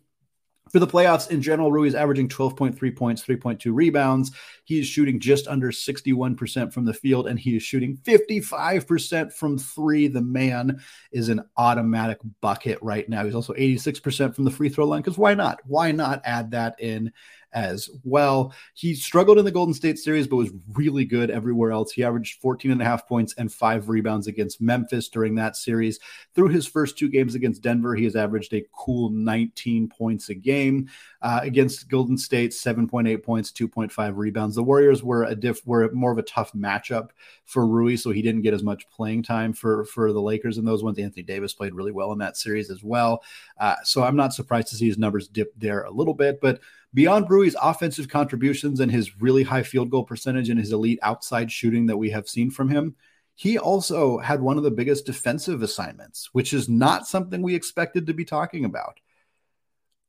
For 0.73 0.79
the 0.79 0.87
playoffs 0.87 1.29
in 1.29 1.39
general, 1.39 1.71
Rui 1.71 1.87
is 1.87 1.93
averaging 1.93 2.29
12.3 2.29 2.95
points, 2.95 3.23
3.2 3.23 3.71
rebounds. 3.71 4.31
He 4.63 4.79
is 4.79 4.87
shooting 4.87 5.19
just 5.19 5.47
under 5.47 5.69
61% 5.69 6.73
from 6.73 6.83
the 6.83 6.95
field, 6.95 7.27
and 7.27 7.39
he 7.39 7.55
is 7.55 7.61
shooting 7.61 7.95
55% 7.97 9.31
from 9.31 9.59
three. 9.59 10.07
The 10.07 10.23
man 10.23 10.81
is 11.11 11.29
an 11.29 11.43
automatic 11.57 12.17
bucket 12.41 12.79
right 12.81 13.07
now. 13.07 13.23
He's 13.23 13.35
also 13.35 13.53
86% 13.53 14.33
from 14.33 14.45
the 14.45 14.51
free 14.51 14.67
throw 14.67 14.87
line 14.87 15.01
because 15.01 15.17
why 15.17 15.35
not? 15.35 15.59
Why 15.67 15.91
not 15.91 16.23
add 16.25 16.49
that 16.51 16.79
in 16.79 17.11
as 17.53 17.89
well. 18.03 18.53
He 18.73 18.95
struggled 18.95 19.37
in 19.37 19.45
the 19.45 19.51
Golden 19.51 19.73
State 19.73 19.99
series, 19.99 20.27
but 20.27 20.37
was 20.37 20.51
really 20.73 21.05
good 21.05 21.29
everywhere 21.29 21.71
else. 21.71 21.91
He 21.91 22.03
averaged 22.03 22.41
14 22.41 22.71
and 22.71 22.81
a 22.81 22.85
half 22.85 23.07
points 23.07 23.33
and 23.37 23.51
five 23.51 23.89
rebounds 23.89 24.27
against 24.27 24.61
Memphis 24.61 25.09
during 25.09 25.35
that 25.35 25.55
series. 25.55 25.99
Through 26.35 26.49
his 26.49 26.67
first 26.67 26.97
two 26.97 27.09
games 27.09 27.35
against 27.35 27.61
Denver, 27.61 27.95
he 27.95 28.03
has 28.03 28.15
averaged 28.15 28.53
a 28.53 28.65
cool 28.73 29.09
19 29.09 29.89
points 29.89 30.29
a 30.29 30.35
game. 30.35 30.89
Uh, 31.21 31.39
against 31.41 31.87
Golden 31.87 32.17
State, 32.17 32.51
7.8 32.51 33.23
points, 33.23 33.49
2.5 33.49 34.17
rebounds. 34.17 34.55
The 34.55 34.63
Warriors 34.63 35.03
were 35.03 35.23
a 35.23 35.33
diff 35.33 35.65
were 35.65 35.89
more 35.93 36.11
of 36.11 36.17
a 36.17 36.23
tough 36.23 36.51
matchup 36.51 37.11
for 37.45 37.65
Rui, 37.65 37.95
so 37.95 38.11
he 38.11 38.21
didn't 38.21 38.41
get 38.41 38.53
as 38.53 38.61
much 38.61 38.89
playing 38.89 39.23
time 39.23 39.53
for 39.53 39.85
for 39.85 40.11
the 40.11 40.21
Lakers 40.21 40.57
in 40.57 40.65
those 40.65 40.83
ones. 40.83 40.99
Anthony 40.99 41.23
Davis 41.23 41.53
played 41.53 41.73
really 41.73 41.93
well 41.93 42.11
in 42.11 42.19
that 42.19 42.35
series 42.35 42.69
as 42.69 42.83
well. 42.83 43.23
Uh, 43.57 43.75
so 43.85 44.03
I'm 44.03 44.17
not 44.17 44.33
surprised 44.33 44.67
to 44.69 44.75
see 44.75 44.87
his 44.87 44.97
numbers 44.97 45.29
dip 45.29 45.53
there 45.57 45.83
a 45.83 45.91
little 45.91 46.13
bit, 46.13 46.41
but 46.41 46.59
Beyond 46.93 47.29
Rui's 47.29 47.55
offensive 47.61 48.07
contributions 48.07 48.79
and 48.79 48.91
his 48.91 49.19
really 49.21 49.43
high 49.43 49.63
field 49.63 49.89
goal 49.89 50.03
percentage 50.03 50.49
and 50.49 50.59
his 50.59 50.71
elite 50.71 50.99
outside 51.01 51.51
shooting 51.51 51.87
that 51.87 51.97
we 51.97 52.11
have 52.11 52.29
seen 52.29 52.51
from 52.51 52.69
him, 52.69 52.95
he 53.35 53.57
also 53.57 54.19
had 54.19 54.41
one 54.41 54.57
of 54.57 54.63
the 54.63 54.71
biggest 54.71 55.05
defensive 55.05 55.63
assignments, 55.63 56.29
which 56.33 56.53
is 56.53 56.69
not 56.69 57.07
something 57.07 57.41
we 57.41 57.55
expected 57.55 58.07
to 58.07 58.13
be 58.13 58.25
talking 58.25 58.63
about. 58.63 58.99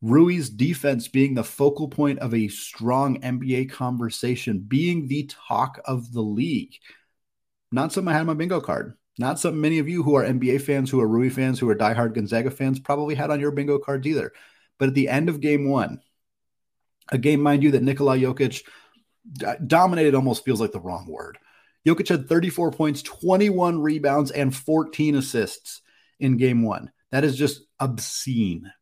Rui's 0.02 0.50
defense 0.50 1.08
being 1.08 1.32
the 1.32 1.42
focal 1.42 1.88
point 1.88 2.18
of 2.18 2.34
a 2.34 2.48
strong 2.48 3.22
NBA 3.22 3.70
conversation, 3.70 4.58
being 4.58 5.08
the 5.08 5.30
talk 5.48 5.80
of 5.86 6.12
the 6.12 6.20
league. 6.20 6.74
Not 7.72 7.92
something 7.92 8.10
I 8.10 8.12
had 8.12 8.20
on 8.20 8.26
my 8.26 8.34
bingo 8.34 8.60
card. 8.60 8.94
Not 9.18 9.38
something 9.38 9.60
many 9.60 9.78
of 9.78 9.88
you 9.88 10.02
who 10.02 10.16
are 10.16 10.24
NBA 10.24 10.60
fans, 10.60 10.90
who 10.90 11.00
are 11.00 11.08
Rui 11.08 11.30
fans, 11.30 11.58
who 11.58 11.68
are 11.70 11.74
diehard 11.74 12.14
Gonzaga 12.14 12.50
fans 12.50 12.78
probably 12.78 13.14
had 13.14 13.30
on 13.30 13.40
your 13.40 13.52
bingo 13.52 13.78
cards 13.78 14.06
either. 14.06 14.32
But 14.78 14.88
at 14.88 14.94
the 14.94 15.08
end 15.08 15.30
of 15.30 15.40
game 15.40 15.70
one, 15.70 16.02
a 17.10 17.18
game, 17.18 17.40
mind 17.40 17.62
you, 17.62 17.72
that 17.72 17.82
Nikola 17.82 18.16
Jokic 18.16 18.62
dominated 19.66 20.14
almost 20.14 20.44
feels 20.44 20.60
like 20.60 20.72
the 20.72 20.80
wrong 20.80 21.06
word. 21.08 21.38
Jokic 21.86 22.08
had 22.08 22.28
34 22.28 22.70
points, 22.72 23.02
21 23.02 23.80
rebounds, 23.80 24.30
and 24.30 24.54
14 24.54 25.16
assists 25.16 25.82
in 26.18 26.36
game 26.36 26.62
one. 26.62 26.90
That 27.10 27.24
is 27.24 27.36
just 27.36 27.62
obscene. 27.78 28.72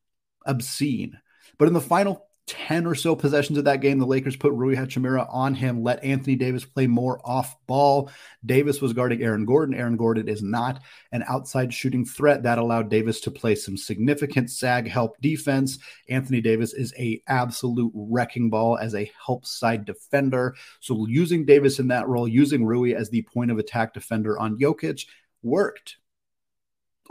Obscene. 0.46 1.18
But 1.58 1.68
in 1.68 1.74
the 1.74 1.80
final 1.80 2.26
10 2.52 2.86
or 2.86 2.94
so 2.94 3.16
possessions 3.16 3.56
of 3.56 3.64
that 3.64 3.80
game, 3.80 3.98
the 3.98 4.06
Lakers 4.06 4.36
put 4.36 4.52
Rui 4.52 4.76
Hachimura 4.76 5.26
on 5.32 5.54
him, 5.54 5.82
let 5.82 6.04
Anthony 6.04 6.36
Davis 6.36 6.66
play 6.66 6.86
more 6.86 7.18
off 7.24 7.56
ball. 7.66 8.10
Davis 8.44 8.82
was 8.82 8.92
guarding 8.92 9.22
Aaron 9.22 9.46
Gordon. 9.46 9.74
Aaron 9.74 9.96
Gordon 9.96 10.28
is 10.28 10.42
not 10.42 10.82
an 11.12 11.24
outside 11.28 11.72
shooting 11.72 12.04
threat. 12.04 12.42
That 12.42 12.58
allowed 12.58 12.90
Davis 12.90 13.20
to 13.22 13.30
play 13.30 13.54
some 13.54 13.78
significant 13.78 14.50
sag 14.50 14.86
help 14.86 15.18
defense. 15.22 15.78
Anthony 16.10 16.42
Davis 16.42 16.74
is 16.74 16.92
a 16.98 17.22
absolute 17.26 17.92
wrecking 17.94 18.50
ball 18.50 18.76
as 18.76 18.94
a 18.94 19.10
help 19.24 19.46
side 19.46 19.86
defender. 19.86 20.54
So 20.80 21.06
using 21.06 21.46
Davis 21.46 21.78
in 21.78 21.88
that 21.88 22.06
role, 22.06 22.28
using 22.28 22.66
Rui 22.66 22.92
as 22.92 23.08
the 23.08 23.22
point 23.22 23.50
of 23.50 23.58
attack 23.58 23.94
defender 23.94 24.38
on 24.38 24.58
Jokic 24.58 25.06
worked 25.42 25.96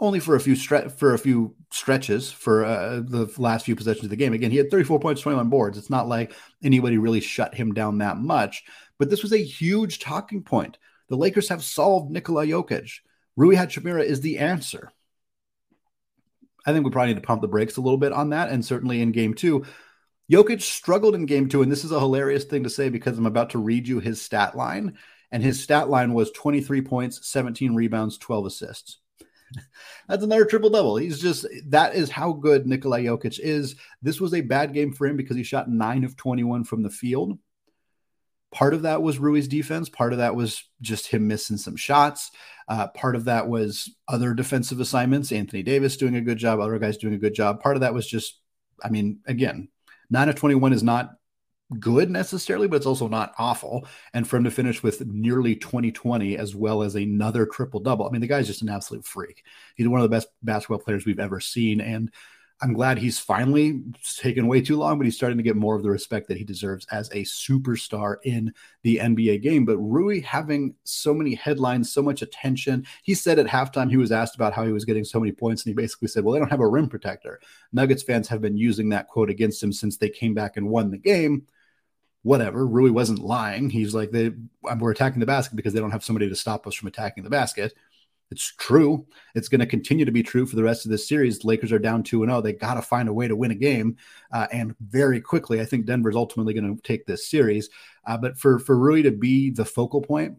only 0.01 0.19
for 0.19 0.35
a 0.35 0.39
few 0.39 0.55
stre- 0.55 0.91
for 0.91 1.13
a 1.13 1.19
few 1.19 1.55
stretches 1.71 2.31
for 2.31 2.65
uh, 2.65 3.01
the 3.05 3.31
last 3.37 3.65
few 3.65 3.75
possessions 3.75 4.05
of 4.05 4.09
the 4.09 4.15
game. 4.15 4.33
Again, 4.33 4.51
he 4.51 4.57
had 4.57 4.71
34 4.71 4.99
points, 4.99 5.21
21 5.21 5.49
boards. 5.49 5.77
It's 5.77 5.89
not 5.89 6.07
like 6.07 6.33
anybody 6.63 6.97
really 6.97 7.21
shut 7.21 7.53
him 7.55 7.73
down 7.73 7.99
that 7.99 8.17
much, 8.17 8.63
but 8.97 9.09
this 9.09 9.23
was 9.23 9.31
a 9.31 9.37
huge 9.37 9.99
talking 9.99 10.43
point. 10.43 10.77
The 11.07 11.15
Lakers 11.15 11.49
have 11.49 11.63
solved 11.63 12.11
Nikola 12.11 12.45
Jokic. 12.45 12.99
Rui 13.37 13.55
Hachimura 13.55 14.03
is 14.03 14.21
the 14.21 14.39
answer. 14.39 14.91
I 16.65 16.73
think 16.73 16.83
we 16.83 16.91
probably 16.91 17.13
need 17.13 17.21
to 17.21 17.27
pump 17.27 17.41
the 17.41 17.47
brakes 17.47 17.77
a 17.77 17.81
little 17.81 17.97
bit 17.97 18.11
on 18.11 18.31
that, 18.31 18.49
and 18.49 18.65
certainly 18.65 19.01
in 19.01 19.11
game 19.11 19.33
two. 19.33 19.65
Jokic 20.31 20.61
struggled 20.61 21.15
in 21.15 21.25
game 21.25 21.47
two, 21.47 21.61
and 21.61 21.71
this 21.71 21.83
is 21.83 21.91
a 21.91 21.99
hilarious 21.99 22.45
thing 22.45 22.63
to 22.63 22.69
say 22.69 22.89
because 22.89 23.17
I'm 23.17 23.25
about 23.25 23.51
to 23.51 23.59
read 23.59 23.87
you 23.87 23.99
his 23.99 24.21
stat 24.21 24.55
line. 24.55 24.97
And 25.31 25.41
his 25.41 25.63
stat 25.63 25.89
line 25.89 26.13
was 26.13 26.31
23 26.31 26.81
points, 26.81 27.27
17 27.27 27.73
rebounds, 27.73 28.17
12 28.17 28.45
assists. 28.47 29.00
That's 30.07 30.23
another 30.23 30.45
triple 30.45 30.69
double. 30.69 30.97
He's 30.97 31.21
just 31.21 31.45
that 31.67 31.95
is 31.95 32.09
how 32.09 32.33
good 32.33 32.65
Nikolai 32.65 33.03
Jokic 33.03 33.39
is. 33.39 33.75
This 34.01 34.19
was 34.19 34.33
a 34.33 34.41
bad 34.41 34.73
game 34.73 34.93
for 34.93 35.07
him 35.07 35.17
because 35.17 35.37
he 35.37 35.43
shot 35.43 35.69
nine 35.69 36.03
of 36.03 36.15
21 36.15 36.63
from 36.63 36.83
the 36.83 36.89
field. 36.89 37.37
Part 38.51 38.73
of 38.73 38.81
that 38.81 39.01
was 39.01 39.17
Rui's 39.17 39.47
defense. 39.47 39.87
Part 39.87 40.11
of 40.11 40.19
that 40.19 40.35
was 40.35 40.65
just 40.81 41.07
him 41.07 41.27
missing 41.27 41.55
some 41.55 41.77
shots. 41.77 42.31
Uh, 42.67 42.87
part 42.87 43.15
of 43.15 43.25
that 43.25 43.47
was 43.47 43.89
other 44.09 44.33
defensive 44.33 44.81
assignments. 44.81 45.31
Anthony 45.31 45.63
Davis 45.63 45.95
doing 45.95 46.15
a 46.15 46.21
good 46.21 46.37
job. 46.37 46.59
Other 46.59 46.77
guys 46.77 46.97
doing 46.97 47.13
a 47.13 47.19
good 47.19 47.33
job. 47.33 47.61
Part 47.61 47.77
of 47.77 47.81
that 47.81 47.93
was 47.93 48.05
just, 48.05 48.41
I 48.83 48.89
mean, 48.89 49.21
again, 49.25 49.69
nine 50.09 50.27
of 50.27 50.35
21 50.35 50.73
is 50.73 50.83
not 50.83 51.11
good 51.79 52.09
necessarily, 52.09 52.67
but 52.67 52.77
it's 52.77 52.85
also 52.85 53.07
not 53.07 53.33
awful. 53.37 53.87
And 54.13 54.27
for 54.27 54.37
him 54.37 54.43
to 54.43 54.51
finish 54.51 54.83
with 54.83 55.05
nearly 55.05 55.55
2020 55.55 56.37
as 56.37 56.55
well 56.55 56.83
as 56.83 56.95
another 56.95 57.45
triple 57.45 57.79
double, 57.79 58.07
I 58.07 58.11
mean, 58.11 58.21
the 58.21 58.27
guy's 58.27 58.47
just 58.47 58.61
an 58.61 58.69
absolute 58.69 59.05
freak. 59.05 59.43
He's 59.75 59.87
one 59.87 60.01
of 60.01 60.09
the 60.09 60.15
best 60.15 60.27
basketball 60.43 60.79
players 60.79 61.05
we've 61.05 61.19
ever 61.19 61.39
seen. 61.39 61.81
And 61.81 62.11
I'm 62.63 62.73
glad 62.73 62.99
he's 62.99 63.17
finally 63.17 63.81
taken 64.17 64.45
way 64.45 64.61
too 64.61 64.77
long, 64.77 64.99
but 64.99 65.05
he's 65.05 65.15
starting 65.15 65.37
to 65.37 65.43
get 65.43 65.55
more 65.55 65.75
of 65.75 65.81
the 65.81 65.89
respect 65.89 66.27
that 66.27 66.37
he 66.37 66.43
deserves 66.43 66.85
as 66.91 67.09
a 67.09 67.23
superstar 67.23 68.17
in 68.23 68.53
the 68.83 68.97
NBA 68.97 69.41
game. 69.41 69.65
But 69.65 69.79
Rui 69.79 70.21
having 70.21 70.75
so 70.83 71.11
many 71.11 71.33
headlines, 71.33 71.91
so 71.91 72.03
much 72.03 72.21
attention. 72.21 72.85
He 73.01 73.15
said 73.15 73.39
at 73.39 73.47
halftime 73.47 73.89
he 73.89 73.97
was 73.97 74.11
asked 74.11 74.35
about 74.35 74.53
how 74.53 74.63
he 74.63 74.71
was 74.71 74.85
getting 74.85 75.03
so 75.03 75.19
many 75.19 75.31
points, 75.31 75.63
and 75.63 75.71
he 75.71 75.73
basically 75.73 76.07
said, 76.07 76.23
Well, 76.23 76.33
they 76.33 76.39
don't 76.39 76.51
have 76.51 76.59
a 76.59 76.67
rim 76.67 76.87
protector. 76.87 77.39
Nuggets 77.73 78.03
fans 78.03 78.27
have 78.27 78.41
been 78.41 78.57
using 78.57 78.89
that 78.89 79.07
quote 79.07 79.31
against 79.31 79.63
him 79.63 79.73
since 79.73 79.97
they 79.97 80.09
came 80.09 80.35
back 80.35 80.55
and 80.55 80.69
won 80.69 80.91
the 80.91 80.99
game. 80.99 81.47
Whatever. 82.23 82.67
Rui 82.67 82.91
wasn't 82.91 83.19
lying. 83.19 83.69
He's 83.69 83.95
like, 83.95 84.11
they 84.11 84.31
we're 84.77 84.91
attacking 84.91 85.19
the 85.19 85.25
basket 85.25 85.55
because 85.55 85.73
they 85.73 85.79
don't 85.79 85.91
have 85.91 86.03
somebody 86.03 86.29
to 86.29 86.35
stop 86.35 86.67
us 86.67 86.75
from 86.75 86.87
attacking 86.87 87.23
the 87.23 87.29
basket. 87.29 87.73
It's 88.31 88.53
true. 88.57 89.05
It's 89.35 89.49
going 89.49 89.59
to 89.59 89.65
continue 89.65 90.05
to 90.05 90.11
be 90.11 90.23
true 90.23 90.45
for 90.45 90.55
the 90.55 90.63
rest 90.63 90.85
of 90.85 90.91
this 90.91 91.07
series. 91.07 91.43
Lakers 91.43 91.73
are 91.73 91.79
down 91.79 92.01
2 92.01 92.25
0. 92.25 92.41
They 92.41 92.53
got 92.53 92.75
to 92.75 92.81
find 92.81 93.09
a 93.09 93.13
way 93.13 93.27
to 93.27 93.35
win 93.35 93.51
a 93.51 93.55
game. 93.55 93.97
Uh, 94.31 94.47
and 94.53 94.73
very 94.79 95.19
quickly, 95.19 95.59
I 95.59 95.65
think 95.65 95.85
Denver's 95.85 96.15
ultimately 96.15 96.53
going 96.53 96.75
to 96.75 96.81
take 96.81 97.05
this 97.05 97.29
series. 97.29 97.69
Uh, 98.05 98.17
but 98.17 98.37
for, 98.37 98.57
for 98.57 98.77
Rui 98.77 99.03
to 99.03 99.11
be 99.11 99.49
the 99.49 99.65
focal 99.65 100.01
point, 100.01 100.37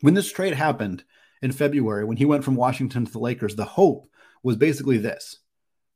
when 0.00 0.14
this 0.14 0.30
trade 0.32 0.54
happened 0.54 1.04
in 1.42 1.52
February, 1.52 2.04
when 2.04 2.16
he 2.16 2.24
went 2.24 2.44
from 2.44 2.56
Washington 2.56 3.06
to 3.06 3.12
the 3.12 3.20
Lakers, 3.20 3.54
the 3.54 3.64
hope 3.64 4.10
was 4.42 4.56
basically 4.56 4.98
this. 4.98 5.38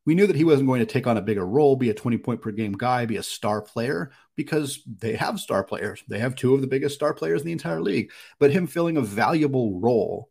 We 0.08 0.14
knew 0.14 0.26
that 0.26 0.36
he 0.36 0.44
wasn't 0.44 0.68
going 0.68 0.80
to 0.80 0.86
take 0.86 1.06
on 1.06 1.18
a 1.18 1.20
bigger 1.20 1.46
role, 1.46 1.76
be 1.76 1.90
a 1.90 1.94
20 1.94 2.16
point 2.16 2.40
per 2.40 2.50
game 2.50 2.72
guy, 2.72 3.04
be 3.04 3.18
a 3.18 3.22
star 3.22 3.60
player, 3.60 4.10
because 4.36 4.82
they 4.86 5.12
have 5.12 5.38
star 5.38 5.62
players. 5.62 6.02
They 6.08 6.18
have 6.18 6.34
two 6.34 6.54
of 6.54 6.62
the 6.62 6.66
biggest 6.66 6.94
star 6.94 7.12
players 7.12 7.42
in 7.42 7.46
the 7.46 7.52
entire 7.52 7.82
league. 7.82 8.10
But 8.38 8.50
him 8.50 8.66
filling 8.66 8.96
a 8.96 9.02
valuable 9.02 9.78
role 9.78 10.30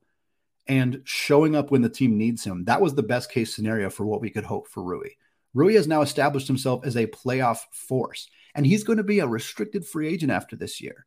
and 0.67 1.03
showing 1.03 1.55
up 1.55 1.69
when 1.69 1.83
the 1.83 1.89
team 1.89 2.17
needs 2.17 2.43
him. 2.43 2.65
That 2.65 2.81
was 2.81 2.95
the 2.95 3.03
best 3.03 3.29
case 3.29 3.55
scenario 3.55 3.91
for 3.91 4.03
what 4.03 4.19
we 4.19 4.31
could 4.31 4.45
hope 4.45 4.67
for 4.67 4.81
Rui. 4.81 5.09
Rui 5.53 5.75
has 5.75 5.87
now 5.87 6.01
established 6.01 6.47
himself 6.47 6.83
as 6.83 6.97
a 6.97 7.05
playoff 7.05 7.59
force, 7.71 8.31
and 8.55 8.65
he's 8.65 8.83
going 8.83 8.97
to 8.97 9.03
be 9.03 9.19
a 9.19 9.27
restricted 9.27 9.85
free 9.85 10.07
agent 10.07 10.31
after 10.31 10.55
this 10.55 10.81
year. 10.81 11.05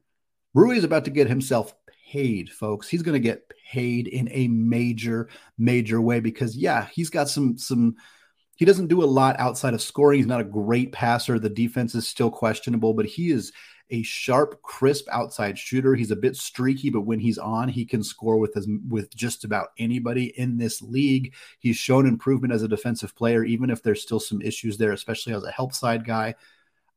Rui 0.55 0.77
is 0.77 0.85
about 0.85 1.07
to 1.07 1.11
get 1.11 1.27
himself 1.27 1.75
paid, 2.13 2.51
folks. 2.51 2.87
He's 2.87 3.03
going 3.03 3.21
to 3.21 3.29
get 3.29 3.51
paid 3.73 4.07
in 4.07 4.29
a 4.31 4.47
major, 4.47 5.29
major 5.59 6.01
way 6.01 6.21
because, 6.21 6.57
yeah, 6.57 6.87
he's 6.93 7.11
got 7.11 7.29
some, 7.29 7.59
some, 7.59 7.97
he 8.61 8.67
doesn't 8.67 8.89
do 8.89 9.03
a 9.03 9.07
lot 9.07 9.41
outside 9.41 9.73
of 9.73 9.81
scoring. 9.81 10.19
He's 10.19 10.27
not 10.27 10.43
a 10.43 10.45
great 10.45 10.93
passer. 10.93 11.39
The 11.39 11.49
defense 11.49 11.95
is 11.95 12.07
still 12.07 12.31
questionable, 12.31 12.93
but 12.93 13.07
he 13.07 13.31
is 13.31 13.55
a 13.89 14.03
sharp, 14.03 14.61
crisp 14.61 15.09
outside 15.11 15.59
shooter. 15.59 15.95
He's 15.95 16.11
a 16.11 16.17
bit 16.17 16.37
streaky, 16.37 16.91
but 16.91 17.07
when 17.07 17.21
he's 17.21 17.39
on, 17.39 17.71
he 17.71 17.87
can 17.87 18.03
score 18.03 18.37
with 18.37 18.55
with 18.87 19.17
just 19.17 19.45
about 19.45 19.69
anybody 19.79 20.27
in 20.39 20.59
this 20.59 20.83
league. 20.83 21.33
He's 21.59 21.79
shown 21.79 22.07
improvement 22.07 22.53
as 22.53 22.63
a 22.63 22.69
defensive 22.69 23.17
player, 23.17 23.45
even 23.45 23.71
if 23.71 23.83
there's 23.83 24.03
still 24.03 24.21
some 24.21 24.43
issues 24.43 24.77
there, 24.77 24.93
especially 24.93 25.33
as 25.33 25.45
a 25.45 25.51
help 25.51 25.73
side 25.73 26.05
guy. 26.05 26.35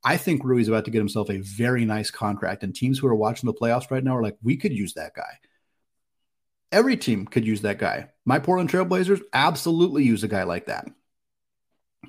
I 0.03 0.17
think 0.17 0.43
Rui's 0.43 0.67
about 0.67 0.83
to 0.83 0.91
get 0.91 0.97
himself 0.97 1.29
a 1.29 1.39
very 1.39 1.85
nice 1.85 2.11
contract, 2.11 2.63
and 2.63 2.75
teams 2.75 2.99
who 2.99 3.07
are 3.07 3.15
watching 3.15 3.47
the 3.47 3.53
playoffs 3.53 3.89
right 3.89 4.03
now 4.03 4.17
are 4.17 4.21
like, 4.21 4.35
we 4.43 4.57
could 4.57 4.73
use 4.73 4.95
that 4.95 5.15
guy. 5.15 5.39
Every 6.73 6.97
team 6.97 7.25
could 7.25 7.45
use 7.45 7.61
that 7.61 7.77
guy. 7.77 8.09
My 8.25 8.39
Portland 8.39 8.69
Trailblazers 8.69 9.21
absolutely 9.31 10.03
use 10.03 10.25
a 10.25 10.27
guy 10.27 10.43
like 10.43 10.65
that. 10.65 10.87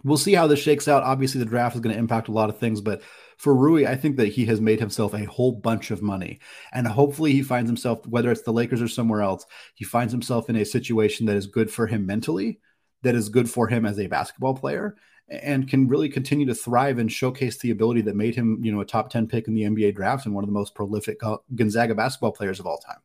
We'll 0.05 0.19
see 0.19 0.35
how 0.35 0.47
this 0.47 0.61
shakes 0.61 0.87
out. 0.87 1.03
Obviously, 1.03 1.39
the 1.39 1.47
draft 1.47 1.75
is 1.75 1.81
going 1.81 1.95
to 1.95 1.99
impact 1.99 2.29
a 2.29 2.33
lot 2.33 2.51
of 2.51 2.59
things, 2.59 2.81
but 2.83 3.03
for 3.39 3.55
Rui, 3.55 3.87
I 3.87 3.97
think 3.97 4.17
that 4.19 4.29
he 4.29 4.45
has 4.47 4.61
made 4.61 4.79
himself 4.79 5.15
a 5.15 5.25
whole 5.25 5.53
bunch 5.53 5.91
of 5.91 6.03
money. 6.03 6.41
And 6.73 6.87
hopefully 6.87 7.33
he 7.33 7.43
finds 7.43 7.69
himself, 7.69 8.07
whether 8.07 8.31
it's 8.31 8.43
the 8.43 8.53
Lakers 8.53 8.83
or 8.83 8.89
somewhere 8.89 9.23
else, 9.23 9.47
he 9.75 9.85
finds 9.85 10.13
himself 10.13 10.49
in 10.49 10.57
a 10.57 10.65
situation 10.65 11.27
that 11.27 11.37
is 11.37 11.47
good 11.47 11.71
for 11.71 11.87
him 11.87 12.07
mentally, 12.07 12.61
that 13.03 13.15
is 13.15 13.29
good 13.29 13.51
for 13.51 13.67
him 13.67 13.87
as 13.87 13.99
a 13.99 14.07
basketball 14.07 14.55
player, 14.55 14.95
and 15.29 15.69
can 15.69 15.89
really 15.89 16.09
continue 16.09 16.47
to 16.47 16.55
thrive 16.55 16.99
and 16.99 17.11
showcase 17.11 17.59
the 17.59 17.71
ability 17.71 18.03
that 18.03 18.15
made 18.15 18.35
him, 18.35 18.61
you 18.63 18.71
know, 18.71 18.81
a 18.81 18.85
top 18.85 19.11
10 19.11 19.27
pick 19.27 19.49
in 19.49 19.55
the 19.55 19.63
NBA 19.63 19.95
draft 19.95 20.27
and 20.27 20.35
one 20.35 20.45
of 20.45 20.49
the 20.49 20.55
most 20.55 20.75
prolific 20.75 21.21
Gonzaga 21.55 21.95
basketball 21.95 22.33
players 22.33 22.61
of 22.61 22.67
all 22.67 22.79
time. 22.79 22.99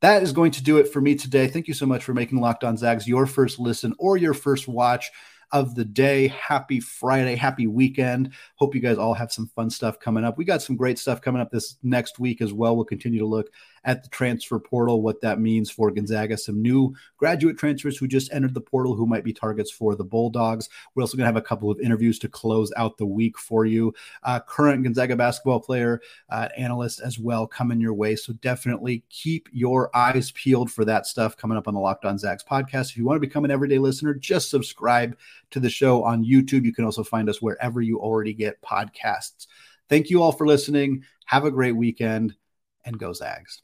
That 0.00 0.22
is 0.22 0.32
going 0.32 0.52
to 0.52 0.62
do 0.62 0.78
it 0.78 0.88
for 0.88 1.00
me 1.00 1.14
today. 1.14 1.48
Thank 1.48 1.66
you 1.66 1.74
so 1.74 1.86
much 1.86 2.04
for 2.04 2.14
making 2.14 2.40
Locked 2.40 2.64
On 2.64 2.76
Zags 2.76 3.08
your 3.08 3.26
first 3.26 3.58
listen 3.58 3.94
or 3.98 4.16
your 4.16 4.32
first 4.32 4.68
watch 4.68 5.10
of 5.52 5.74
the 5.74 5.84
day. 5.84 6.28
Happy 6.28 6.80
Friday, 6.80 7.34
happy 7.34 7.66
weekend. 7.66 8.32
Hope 8.56 8.74
you 8.74 8.80
guys 8.80 8.98
all 8.98 9.14
have 9.14 9.32
some 9.32 9.48
fun 9.48 9.70
stuff 9.70 9.98
coming 9.98 10.24
up. 10.24 10.38
We 10.38 10.44
got 10.44 10.62
some 10.62 10.76
great 10.76 10.98
stuff 10.98 11.20
coming 11.20 11.42
up 11.42 11.50
this 11.50 11.76
next 11.82 12.18
week 12.18 12.40
as 12.40 12.52
well. 12.52 12.76
We'll 12.76 12.84
continue 12.84 13.18
to 13.18 13.26
look 13.26 13.50
at 13.84 14.02
the 14.02 14.08
transfer 14.10 14.58
portal, 14.58 15.02
what 15.02 15.20
that 15.22 15.40
means 15.40 15.70
for 15.70 15.90
Gonzaga, 15.90 16.36
some 16.36 16.60
new 16.60 16.94
graduate 17.16 17.58
transfers 17.58 17.96
who 17.96 18.06
just 18.06 18.32
entered 18.32 18.54
the 18.54 18.60
portal 18.60 18.94
who 18.94 19.06
might 19.06 19.24
be 19.24 19.32
targets 19.32 19.70
for 19.70 19.94
the 19.94 20.04
Bulldogs. 20.04 20.68
We're 20.94 21.02
also 21.02 21.16
going 21.16 21.24
to 21.24 21.28
have 21.28 21.36
a 21.36 21.42
couple 21.42 21.70
of 21.70 21.80
interviews 21.80 22.18
to 22.20 22.28
close 22.28 22.72
out 22.76 22.98
the 22.98 23.06
week 23.06 23.38
for 23.38 23.64
you. 23.64 23.94
Uh, 24.22 24.40
current 24.40 24.82
Gonzaga 24.82 25.16
basketball 25.16 25.60
player, 25.60 26.00
uh, 26.28 26.48
analyst 26.56 27.00
as 27.00 27.18
well, 27.18 27.46
coming 27.46 27.80
your 27.80 27.94
way. 27.94 28.16
So 28.16 28.32
definitely 28.34 29.04
keep 29.08 29.48
your 29.52 29.94
eyes 29.96 30.30
peeled 30.32 30.70
for 30.70 30.84
that 30.84 31.06
stuff 31.06 31.36
coming 31.36 31.56
up 31.56 31.68
on 31.68 31.74
the 31.74 31.80
Locked 31.80 32.04
On 32.04 32.18
Zags 32.18 32.44
podcast. 32.44 32.90
If 32.90 32.96
you 32.96 33.04
want 33.04 33.16
to 33.16 33.26
become 33.26 33.44
an 33.44 33.50
everyday 33.50 33.78
listener, 33.78 34.14
just 34.14 34.50
subscribe 34.50 35.16
to 35.50 35.60
the 35.60 35.70
show 35.70 36.04
on 36.04 36.24
YouTube. 36.24 36.64
You 36.64 36.72
can 36.72 36.84
also 36.84 37.04
find 37.04 37.28
us 37.28 37.40
wherever 37.40 37.80
you 37.80 37.98
already 37.98 38.34
get 38.34 38.62
podcasts. 38.62 39.46
Thank 39.88 40.10
you 40.10 40.22
all 40.22 40.32
for 40.32 40.46
listening. 40.46 41.04
Have 41.26 41.44
a 41.44 41.50
great 41.50 41.76
weekend 41.76 42.34
and 42.84 42.98
go 42.98 43.12
Zags. 43.12 43.62